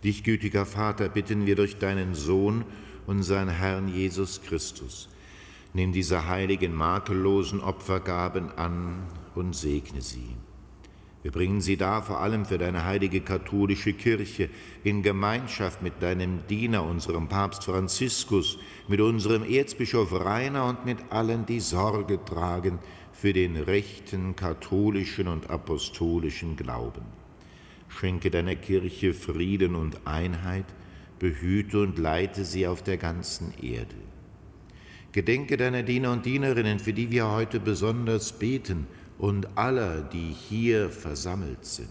Dich, 0.09 0.25
gütiger 0.25 0.65
Vater, 0.65 1.11
bitten 1.11 1.45
wir 1.45 1.55
durch 1.55 1.77
deinen 1.77 2.15
Sohn, 2.15 2.65
unseren 3.07 3.51
Herrn 3.51 3.89
Jesus 3.89 4.41
Christus. 4.41 5.11
Nimm 5.75 5.93
diese 5.93 6.27
heiligen, 6.27 6.73
makellosen 6.73 7.61
Opfergaben 7.61 8.51
an 8.53 9.03
und 9.35 9.55
segne 9.55 10.01
sie. 10.01 10.35
Wir 11.23 11.31
bringen 11.31 11.61
sie 11.61 11.77
da 11.77 12.01
vor 12.01 12.21
allem 12.21 12.47
für 12.47 12.57
deine 12.57 12.87
heilige 12.87 13.21
katholische 13.21 13.93
Kirche 13.93 14.49
in 14.83 15.03
Gemeinschaft 15.03 15.83
mit 15.83 16.01
deinem 16.01 16.39
Diener, 16.47 16.85
unserem 16.85 17.29
Papst 17.29 17.65
Franziskus, 17.65 18.59
mit 18.89 19.03
unserem 19.03 19.43
Erzbischof 19.43 20.11
Rainer 20.11 20.65
und 20.65 20.87
mit 20.87 21.01
allen, 21.11 21.45
die 21.45 21.61
Sorge 21.61 22.19
tragen 22.25 22.79
für 23.13 23.35
den 23.35 23.59
rechten 23.59 24.37
katholischen 24.37 25.29
und 25.29 25.51
apostolischen 25.51 26.57
Glauben. 26.57 27.18
Schenke 27.89 28.31
deiner 28.31 28.55
Kirche 28.55 29.15
Frieden 29.15 29.75
und 29.75 30.07
Einheit, 30.07 30.67
behüte 31.19 31.81
und 31.81 31.99
leite 31.99 32.45
sie 32.45 32.67
auf 32.67 32.83
der 32.83 32.97
ganzen 32.97 33.53
Erde. 33.63 33.97
Gedenke 35.13 35.57
deiner 35.57 35.83
Diener 35.83 36.13
und 36.13 36.27
Dienerinnen, 36.27 36.79
für 36.79 36.93
die 36.93 37.11
wir 37.11 37.31
heute 37.31 37.61
besonders 37.61 38.39
beten, 38.39 38.87
und 39.19 39.59
aller, 39.59 40.03
die 40.03 40.33
hier 40.33 40.91
versammelt 40.91 41.65
sind. 41.65 41.89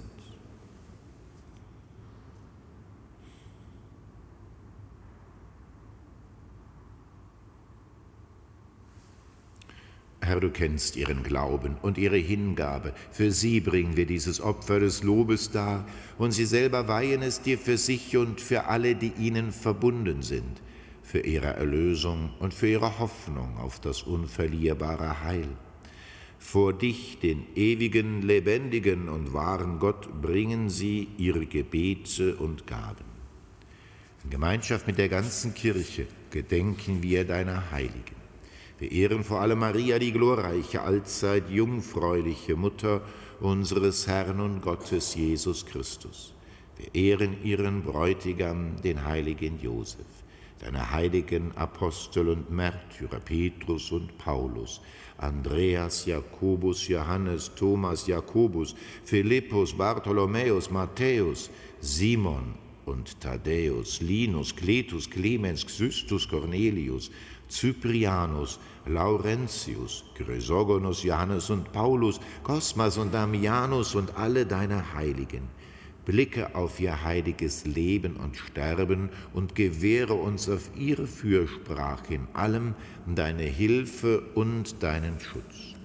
Herr, 10.27 10.41
du 10.41 10.49
kennst 10.49 10.97
ihren 10.97 11.23
Glauben 11.23 11.77
und 11.81 11.97
ihre 11.97 12.17
Hingabe. 12.17 12.93
Für 13.11 13.31
sie 13.31 13.61
bringen 13.61 13.95
wir 13.95 14.05
dieses 14.05 14.41
Opfer 14.41 14.81
des 14.81 15.01
Lobes 15.01 15.51
dar 15.51 15.85
und 16.17 16.31
sie 16.31 16.45
selber 16.45 16.89
weihen 16.89 17.21
es 17.21 17.41
dir 17.41 17.57
für 17.57 17.77
sich 17.77 18.17
und 18.17 18.41
für 18.41 18.65
alle, 18.65 18.95
die 18.95 19.13
ihnen 19.17 19.53
verbunden 19.53 20.21
sind, 20.21 20.61
für 21.01 21.21
ihre 21.21 21.53
Erlösung 21.53 22.31
und 22.39 22.53
für 22.53 22.67
ihre 22.67 22.99
Hoffnung 22.99 23.55
auf 23.57 23.79
das 23.79 24.03
unverlierbare 24.03 25.23
Heil. 25.23 25.47
Vor 26.39 26.73
dich, 26.73 27.19
den 27.19 27.45
ewigen, 27.55 28.21
lebendigen 28.21 29.07
und 29.07 29.33
wahren 29.33 29.79
Gott, 29.79 30.21
bringen 30.21 30.69
sie 30.69 31.07
ihre 31.17 31.45
Gebete 31.45 32.35
und 32.35 32.67
Gaben. 32.67 33.05
In 34.25 34.29
Gemeinschaft 34.29 34.87
mit 34.87 34.97
der 34.97 35.07
ganzen 35.07 35.53
Kirche 35.53 36.05
gedenken 36.31 37.01
wir 37.01 37.23
deiner 37.23 37.71
Heiligen. 37.71 38.26
Wir 38.79 38.91
ehren 38.91 39.23
vor 39.23 39.41
allem 39.41 39.59
Maria, 39.59 39.97
die 39.97 40.11
glorreiche, 40.11 40.83
allzeit 40.83 41.49
jungfräuliche 41.49 42.55
Mutter 42.55 43.01
unseres 43.39 44.05
Herrn 44.05 44.39
und 44.39 44.61
Gottes 44.61 45.15
Jesus 45.15 45.65
Christus. 45.65 46.33
Wir 46.77 46.93
ehren 46.93 47.43
ihren 47.43 47.81
Bräutigam, 47.81 48.79
den 48.83 49.03
heiligen 49.03 49.59
Josef, 49.59 50.05
deine 50.59 50.91
heiligen 50.91 51.57
Apostel 51.57 52.29
und 52.29 52.51
Märtyrer 52.51 53.19
Petrus 53.19 53.91
und 53.91 54.15
Paulus, 54.19 54.79
Andreas, 55.17 56.05
Jakobus, 56.05 56.87
Johannes, 56.87 57.49
Thomas, 57.55 58.05
Jakobus, 58.05 58.75
Philippus, 59.03 59.75
Bartholomäus, 59.75 60.69
Matthäus, 60.69 61.49
Simon 61.79 62.53
und 62.85 63.19
Thaddäus, 63.19 64.01
Linus, 64.01 64.55
Cletus, 64.55 65.09
Clemens, 65.09 65.65
Xystus, 65.65 66.29
Cornelius, 66.29 67.09
Cyprianus, 67.49 68.59
Laurentius, 68.85 70.03
Chrysogonus, 70.15 71.03
Johannes 71.03 71.49
und 71.49 71.71
Paulus, 71.71 72.19
Cosmas 72.43 72.97
und 72.97 73.13
Damianus 73.13 73.95
und 73.95 74.15
alle 74.17 74.45
deine 74.45 74.93
Heiligen. 74.93 75.49
Blicke 76.05 76.55
auf 76.55 76.79
ihr 76.79 77.03
heiliges 77.03 77.65
Leben 77.65 78.15
und 78.15 78.37
Sterben 78.37 79.09
und 79.33 79.55
gewähre 79.55 80.13
uns 80.13 80.47
auf 80.47 80.69
ihre 80.77 81.05
Fürsprache 81.05 82.13
in 82.13 82.27
allem 82.33 82.75
deine 83.05 83.43
Hilfe 83.43 84.21
und 84.33 84.81
deinen 84.81 85.19
Schutz. 85.19 85.75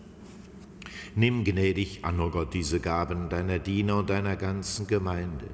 Nimm 1.16 1.42
gnädig 1.42 2.04
an, 2.04 2.20
o 2.20 2.26
oh 2.26 2.30
Gott, 2.30 2.54
diese 2.54 2.78
Gaben 2.78 3.28
deiner 3.30 3.58
Diener 3.58 3.98
und 3.98 4.10
deiner 4.10 4.36
ganzen 4.36 4.86
Gemeinde. 4.86 5.46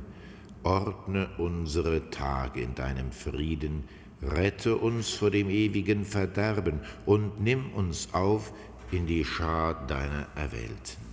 Ordne 0.62 1.31
unsere 1.38 2.11
Tage 2.11 2.61
in 2.61 2.75
deinem 2.75 3.11
Frieden, 3.11 3.85
rette 4.22 4.76
uns 4.76 5.11
vor 5.11 5.31
dem 5.31 5.48
ewigen 5.50 6.04
Verderben 6.04 6.81
und 7.07 7.40
nimm 7.40 7.72
uns 7.72 8.09
auf 8.12 8.52
in 8.90 9.07
die 9.07 9.24
Schar 9.24 9.87
deiner 9.87 10.26
Erwählten. 10.35 11.09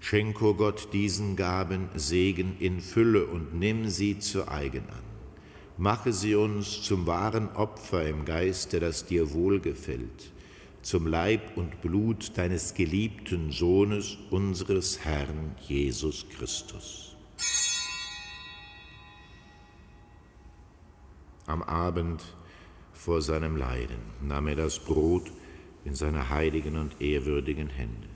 Schenk, 0.00 0.40
o 0.42 0.54
Gott, 0.54 0.88
diesen 0.92 1.36
Gaben 1.36 1.88
Segen 1.94 2.56
in 2.58 2.80
Fülle 2.80 3.26
und 3.26 3.54
nimm 3.54 3.88
sie 3.88 4.18
zu 4.18 4.48
eigen 4.48 4.88
an. 4.88 5.10
Mache 5.76 6.12
sie 6.12 6.34
uns 6.34 6.82
zum 6.82 7.06
wahren 7.06 7.48
Opfer 7.54 8.06
im 8.06 8.24
Geiste, 8.24 8.80
das 8.80 9.06
dir 9.06 9.32
wohlgefällt, 9.32 10.32
zum 10.82 11.06
Leib 11.06 11.56
und 11.56 11.80
Blut 11.80 12.36
deines 12.36 12.74
geliebten 12.74 13.50
Sohnes, 13.50 14.18
unseres 14.30 15.04
Herrn 15.04 15.54
Jesus 15.60 16.26
Christus. 16.36 17.09
Am 21.50 21.64
Abend 21.64 22.22
vor 22.92 23.22
seinem 23.22 23.56
Leiden 23.56 23.98
nahm 24.22 24.46
er 24.46 24.54
das 24.54 24.78
Brot 24.78 25.32
in 25.84 25.96
seine 25.96 26.30
heiligen 26.30 26.78
und 26.78 27.00
ehrwürdigen 27.00 27.68
Hände. 27.68 28.06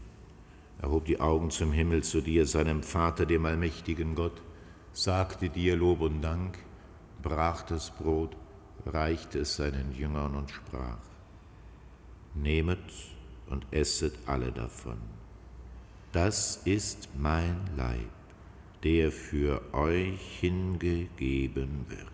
erhob 0.81 1.07
die 1.07 1.19
Augen 1.19 1.51
zum 1.51 1.73
Himmel 1.73 2.05
zu 2.05 2.21
dir, 2.21 2.47
seinem 2.47 2.85
Vater, 2.85 3.27
dem 3.27 3.45
allmächtigen 3.45 4.15
Gott, 4.15 4.41
sagte 4.93 5.49
dir 5.49 5.75
Lob 5.75 6.03
und 6.03 6.23
Dank, 6.23 6.59
brach 7.25 7.63
das 7.63 7.91
Brot, 7.91 8.37
reichte 8.87 9.41
es 9.41 9.57
seinen 9.57 9.93
Jüngern 9.93 10.37
und 10.37 10.53
sprach, 10.53 11.03
Nehmet 12.35 12.89
und 13.49 13.67
esset 13.73 14.15
alle 14.27 14.53
davon. 14.53 14.99
Das 16.13 16.59
ist 16.59 17.09
mein 17.19 17.57
Leib, 17.77 18.13
der 18.85 19.11
für 19.11 19.61
euch 19.75 20.21
hingegeben 20.39 21.87
wird. 21.89 22.14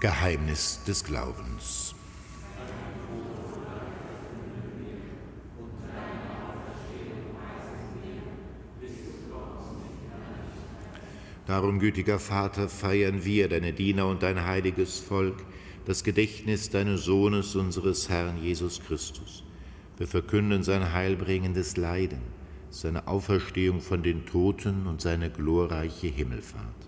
Geheimnis 0.00 0.80
des 0.86 1.02
Glaubens. 1.02 1.92
Darum, 11.48 11.80
gütiger 11.80 12.20
Vater, 12.20 12.68
feiern 12.68 13.24
wir, 13.24 13.48
deine 13.48 13.72
Diener 13.72 14.06
und 14.06 14.22
dein 14.22 14.46
heiliges 14.46 15.00
Volk, 15.00 15.44
das 15.84 16.04
Gedächtnis 16.04 16.70
deines 16.70 17.02
Sohnes, 17.02 17.56
unseres 17.56 18.08
Herrn 18.08 18.40
Jesus 18.40 18.80
Christus. 18.80 19.42
Wir 19.96 20.06
verkünden 20.06 20.62
sein 20.62 20.92
heilbringendes 20.92 21.76
Leiden, 21.76 22.20
seine 22.70 23.08
Auferstehung 23.08 23.80
von 23.80 24.04
den 24.04 24.26
Toten 24.26 24.86
und 24.86 25.00
seine 25.00 25.28
glorreiche 25.28 26.06
Himmelfahrt 26.06 26.87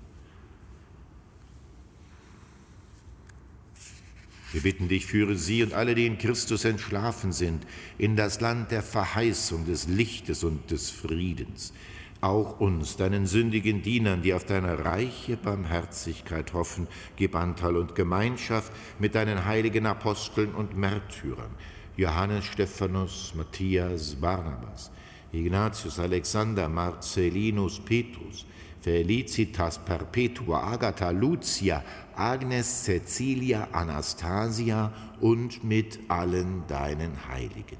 Wir 4.51 4.61
bitten 4.61 4.89
dich, 4.89 5.05
führe 5.05 5.35
sie 5.35 5.63
und 5.63 5.73
alle, 5.73 5.95
die 5.95 6.05
in 6.05 6.17
Christus 6.17 6.65
entschlafen 6.65 7.31
sind, 7.31 7.65
in 7.97 8.17
das 8.17 8.41
Land 8.41 8.71
der 8.71 8.81
Verheißung, 8.81 9.65
des 9.65 9.87
Lichtes 9.87 10.43
und 10.43 10.71
des 10.71 10.89
Friedens. 10.89 11.71
Auch 12.19 12.59
uns, 12.59 12.97
deinen 12.97 13.25
sündigen 13.27 13.81
Dienern, 13.81 14.21
die 14.21 14.33
auf 14.33 14.45
deine 14.45 14.83
reiche 14.83 15.37
Barmherzigkeit 15.37 16.53
hoffen, 16.53 16.87
gib 17.15 17.35
Anteil 17.35 17.77
und 17.77 17.95
Gemeinschaft 17.95 18.73
mit 18.99 19.15
deinen 19.15 19.45
heiligen 19.45 19.85
Aposteln 19.85 20.53
und 20.53 20.77
Märtyrern, 20.77 21.51
Johannes, 21.95 22.45
Stephanus, 22.45 23.33
Matthias, 23.35 24.15
Barnabas, 24.15 24.91
Ignatius, 25.31 25.97
Alexander, 25.97 26.67
Marcellinus, 26.67 27.79
Petrus, 27.79 28.45
Felicitas 28.81 29.77
Perpetua, 29.77 30.73
Agatha, 30.73 31.11
Lucia, 31.11 31.83
Agnes, 32.21 32.83
Cecilia, 32.83 33.69
Anastasia 33.71 34.93
und 35.21 35.63
mit 35.63 35.97
allen 36.07 36.67
deinen 36.67 37.27
Heiligen. 37.27 37.79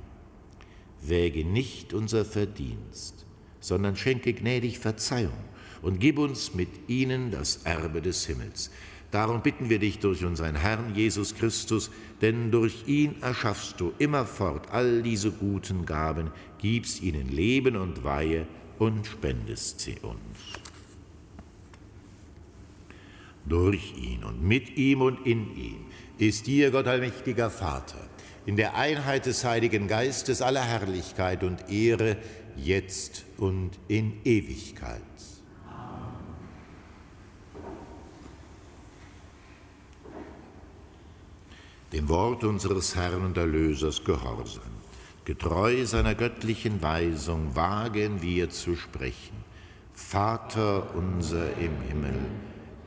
Wäge 0.99 1.45
nicht 1.45 1.93
unser 1.93 2.25
Verdienst, 2.25 3.27
sondern 3.59 3.95
schenke 3.95 4.33
gnädig 4.33 4.79
Verzeihung 4.79 5.43
und 5.83 5.99
gib 5.99 6.17
uns 6.17 6.55
mit 6.55 6.69
ihnen 6.87 7.29
das 7.29 7.57
Erbe 7.65 8.01
des 8.01 8.25
Himmels. 8.25 8.71
Darum 9.11 9.43
bitten 9.43 9.69
wir 9.69 9.77
dich 9.77 9.99
durch 9.99 10.25
unseren 10.25 10.55
Herrn 10.55 10.95
Jesus 10.95 11.35
Christus, 11.35 11.91
denn 12.23 12.49
durch 12.49 12.87
ihn 12.87 13.21
erschaffst 13.21 13.79
du 13.79 13.93
immerfort 13.99 14.71
all 14.71 15.03
diese 15.03 15.31
guten 15.31 15.85
Gaben, 15.85 16.31
gibst 16.57 17.03
ihnen 17.03 17.29
Leben 17.29 17.75
und 17.75 18.03
Weihe 18.03 18.47
und 18.79 19.05
spendest 19.05 19.81
sie 19.81 19.97
uns 20.01 20.30
durch 23.45 23.93
ihn 23.97 24.23
und 24.23 24.43
mit 24.43 24.77
ihm 24.77 25.01
und 25.01 25.25
in 25.25 25.55
ihm 25.55 25.85
ist 26.17 26.47
dir, 26.47 26.71
Gott 26.71 26.87
allmächtiger 26.87 27.49
Vater, 27.49 27.97
in 28.45 28.55
der 28.55 28.75
Einheit 28.75 29.25
des 29.25 29.43
Heiligen 29.43 29.87
Geistes 29.87 30.41
aller 30.41 30.63
Herrlichkeit 30.63 31.43
und 31.43 31.69
Ehre, 31.69 32.17
jetzt 32.55 33.25
und 33.37 33.71
in 33.87 34.23
Ewigkeit. 34.23 35.01
Dem 41.91 42.07
Wort 42.07 42.43
unseres 42.45 42.95
Herrn 42.95 43.25
und 43.25 43.37
Erlösers 43.37 44.03
gehorsam, 44.05 44.63
getreu 45.25 45.85
seiner 45.85 46.15
göttlichen 46.15 46.81
Weisung, 46.81 47.53
wagen 47.55 48.21
wir 48.21 48.49
zu 48.49 48.77
sprechen. 48.77 49.43
Vater 49.93 50.95
unser 50.95 51.57
im 51.57 51.81
Himmel, 51.89 52.13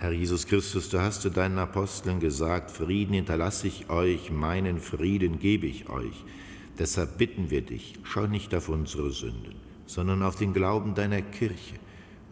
Herr 0.00 0.12
Jesus 0.12 0.46
Christus, 0.46 0.88
du 0.88 0.98
hast 0.98 1.20
zu 1.20 1.28
deinen 1.28 1.58
Aposteln 1.58 2.20
gesagt, 2.20 2.70
Frieden 2.70 3.12
hinterlasse 3.12 3.66
ich 3.66 3.90
euch, 3.90 4.30
meinen 4.30 4.80
Frieden 4.80 5.38
gebe 5.38 5.66
ich 5.66 5.90
euch. 5.90 6.24
Deshalb 6.78 7.18
bitten 7.18 7.50
wir 7.50 7.60
dich, 7.60 7.98
schau 8.02 8.26
nicht 8.26 8.54
auf 8.54 8.70
unsere 8.70 9.10
Sünden, 9.10 9.56
sondern 9.84 10.22
auf 10.22 10.36
den 10.36 10.54
Glauben 10.54 10.94
deiner 10.94 11.20
Kirche 11.20 11.74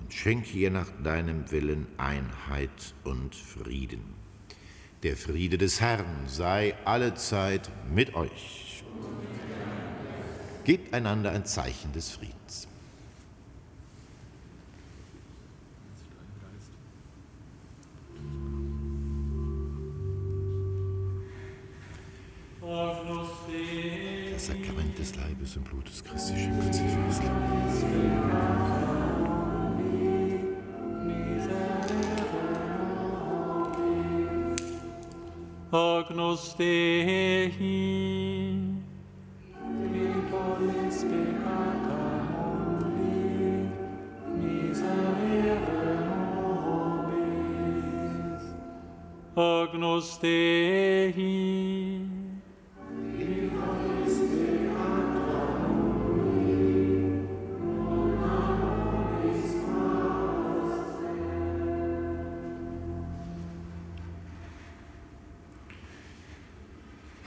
und 0.01 0.15
schenke 0.15 0.57
ihr 0.57 0.71
nach 0.71 0.91
deinem 1.05 1.51
Willen 1.51 1.87
Einheit 1.99 2.95
und 3.05 3.35
Frieden. 3.35 4.15
Der 5.03 5.19
Friede 5.19 5.59
des 5.59 5.83
Herrn 5.83 6.27
sei 6.27 6.75
allezeit 6.87 7.71
mit 7.95 8.15
euch. 8.15 8.83
Gebt 10.65 10.95
einander 10.95 11.33
ein 11.33 11.45
Zeichen 11.45 11.93
des 11.93 12.13
Friedens. 12.13 12.67
Leibes 25.49 25.57
und 25.57 25.65
Blutes 25.65 26.05
Christi 26.05 26.37
schenkt 26.37 26.75
sie 26.75 26.89
für 26.89 27.07
das 27.07 27.21
Agnus 35.71 36.57
Dei. 36.57 37.53
Agnus 49.37 50.19
Dei. 50.21 51.58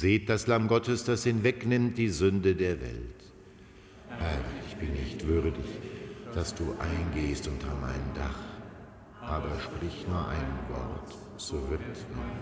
Seht 0.00 0.30
das 0.30 0.46
Lamm 0.46 0.66
Gottes, 0.66 1.04
das 1.04 1.24
hinwegnimmt 1.24 1.98
die 1.98 2.08
Sünde 2.08 2.54
der 2.54 2.80
Welt. 2.80 3.20
Herr, 4.08 4.40
ich 4.66 4.74
bin 4.76 4.94
nicht 4.94 5.26
würdig, 5.26 5.66
dass 6.32 6.54
du 6.54 6.74
eingehst 6.78 7.46
unter 7.46 7.74
mein 7.82 8.00
Dach, 8.14 8.40
aber 9.20 9.60
sprich 9.60 10.06
nur 10.08 10.26
ein 10.26 10.58
Wort, 10.70 11.18
so 11.36 11.56
wird 11.68 11.82
mir. 11.82 12.40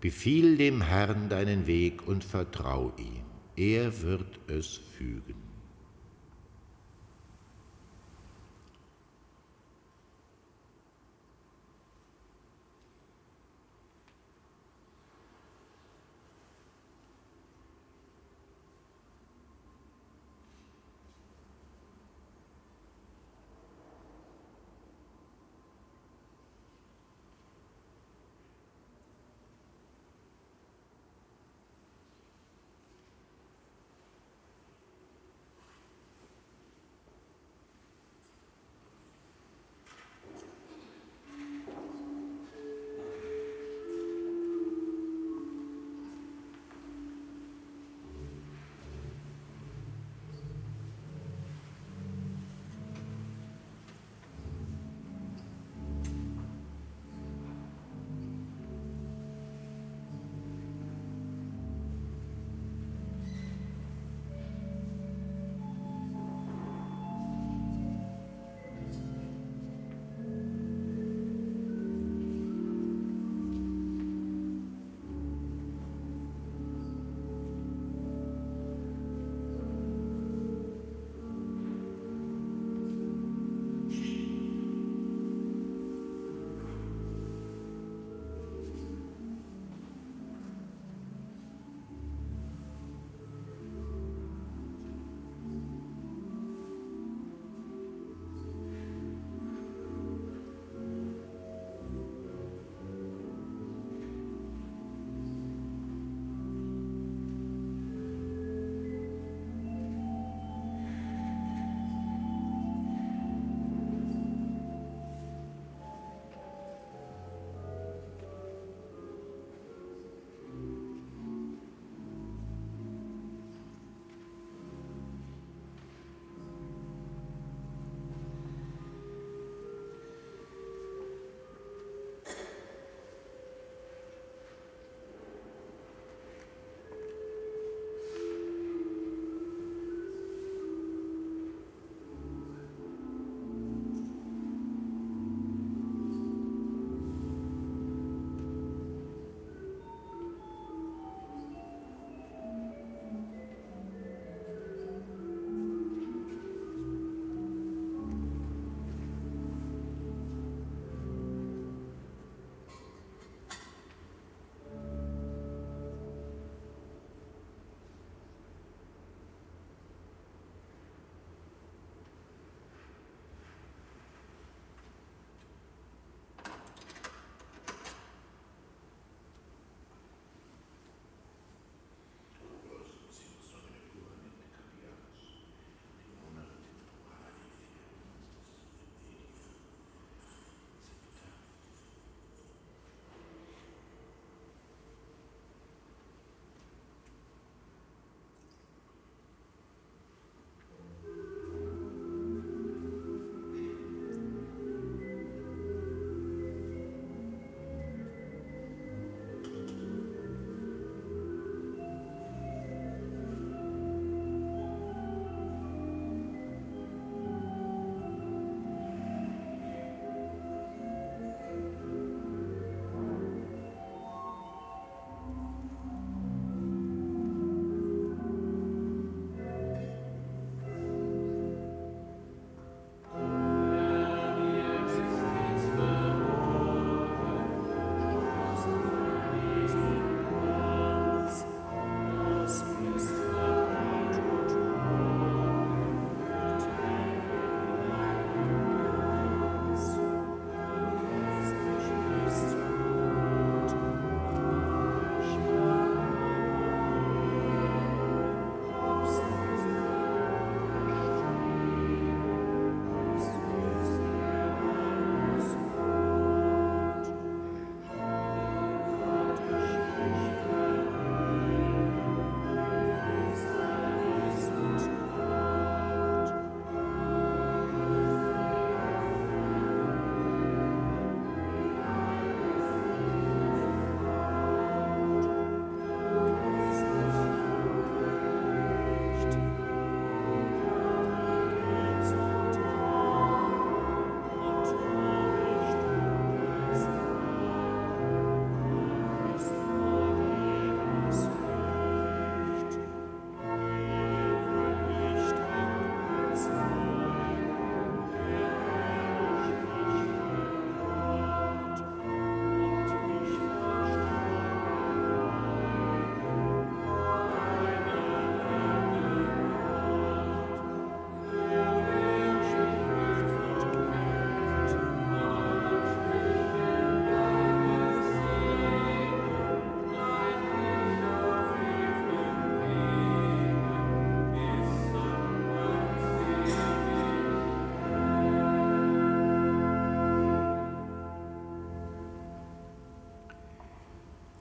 Befiehl 0.00 0.56
dem 0.56 0.80
Herrn 0.80 1.28
deinen 1.28 1.66
Weg 1.66 2.06
und 2.06 2.22
vertrau 2.22 2.92
ihm, 2.96 3.24
er 3.56 4.02
wird 4.02 4.38
es 4.46 4.76
fügen. 4.96 5.49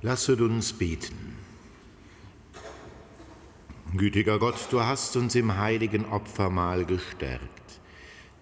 Lasset 0.09 0.41
uns 0.41 0.73
beten. 0.73 1.35
Gütiger 3.95 4.39
Gott, 4.39 4.55
du 4.71 4.81
hast 4.81 5.15
uns 5.15 5.35
im 5.35 5.55
heiligen 5.59 6.05
Opfermahl 6.05 6.83
gestärkt. 6.83 7.79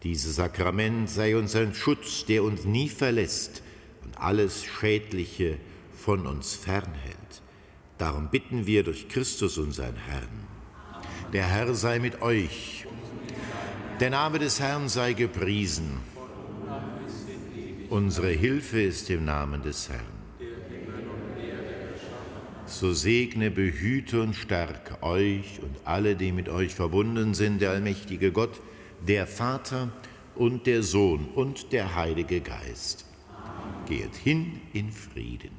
Dieses 0.01 0.37
Sakrament 0.37 1.09
sei 1.09 1.35
uns 1.35 1.57
ein 1.57 1.73
Schutz, 1.73 2.23
der 2.23 2.45
uns 2.45 2.63
nie 2.63 2.87
verlässt 2.87 3.63
und 4.05 4.17
alles 4.17 4.63
Schädliche 4.63 5.57
von 5.93 6.25
uns 6.25 6.55
fernhält. 6.55 7.41
Darum 7.97 8.29
bitten 8.29 8.65
wir 8.65 8.83
durch 8.83 9.09
Christus 9.09 9.57
unseren 9.57 9.97
Herrn. 9.97 10.47
Der 11.33 11.47
Herr 11.47 11.75
sei 11.75 11.99
mit 11.99 12.21
euch. 12.21 12.85
Der 13.99 14.11
Name 14.11 14.39
des 14.39 14.61
Herrn 14.61 14.87
sei 14.87 15.11
gepriesen. 15.11 15.97
Unsere 17.89 18.29
Hilfe 18.29 18.81
ist 18.81 19.09
im 19.09 19.25
Namen 19.25 19.63
des 19.63 19.89
Herrn 19.89 20.16
so 22.79 22.93
segne, 22.93 23.49
behüte 23.49 24.21
und 24.21 24.35
stärke 24.35 25.01
euch 25.01 25.59
und 25.61 25.75
alle, 25.85 26.15
die 26.15 26.31
mit 26.31 26.47
euch 26.47 26.75
verbunden 26.75 27.33
sind, 27.33 27.61
der 27.61 27.71
allmächtige 27.71 28.31
Gott, 28.31 28.61
der 29.07 29.25
Vater 29.25 29.89
und 30.35 30.67
der 30.67 30.83
Sohn 30.83 31.27
und 31.33 31.71
der 31.73 31.95
Heilige 31.95 32.39
Geist. 32.41 33.05
Geht 33.87 34.15
hin 34.15 34.61
in 34.73 34.91
Frieden. 34.91 35.51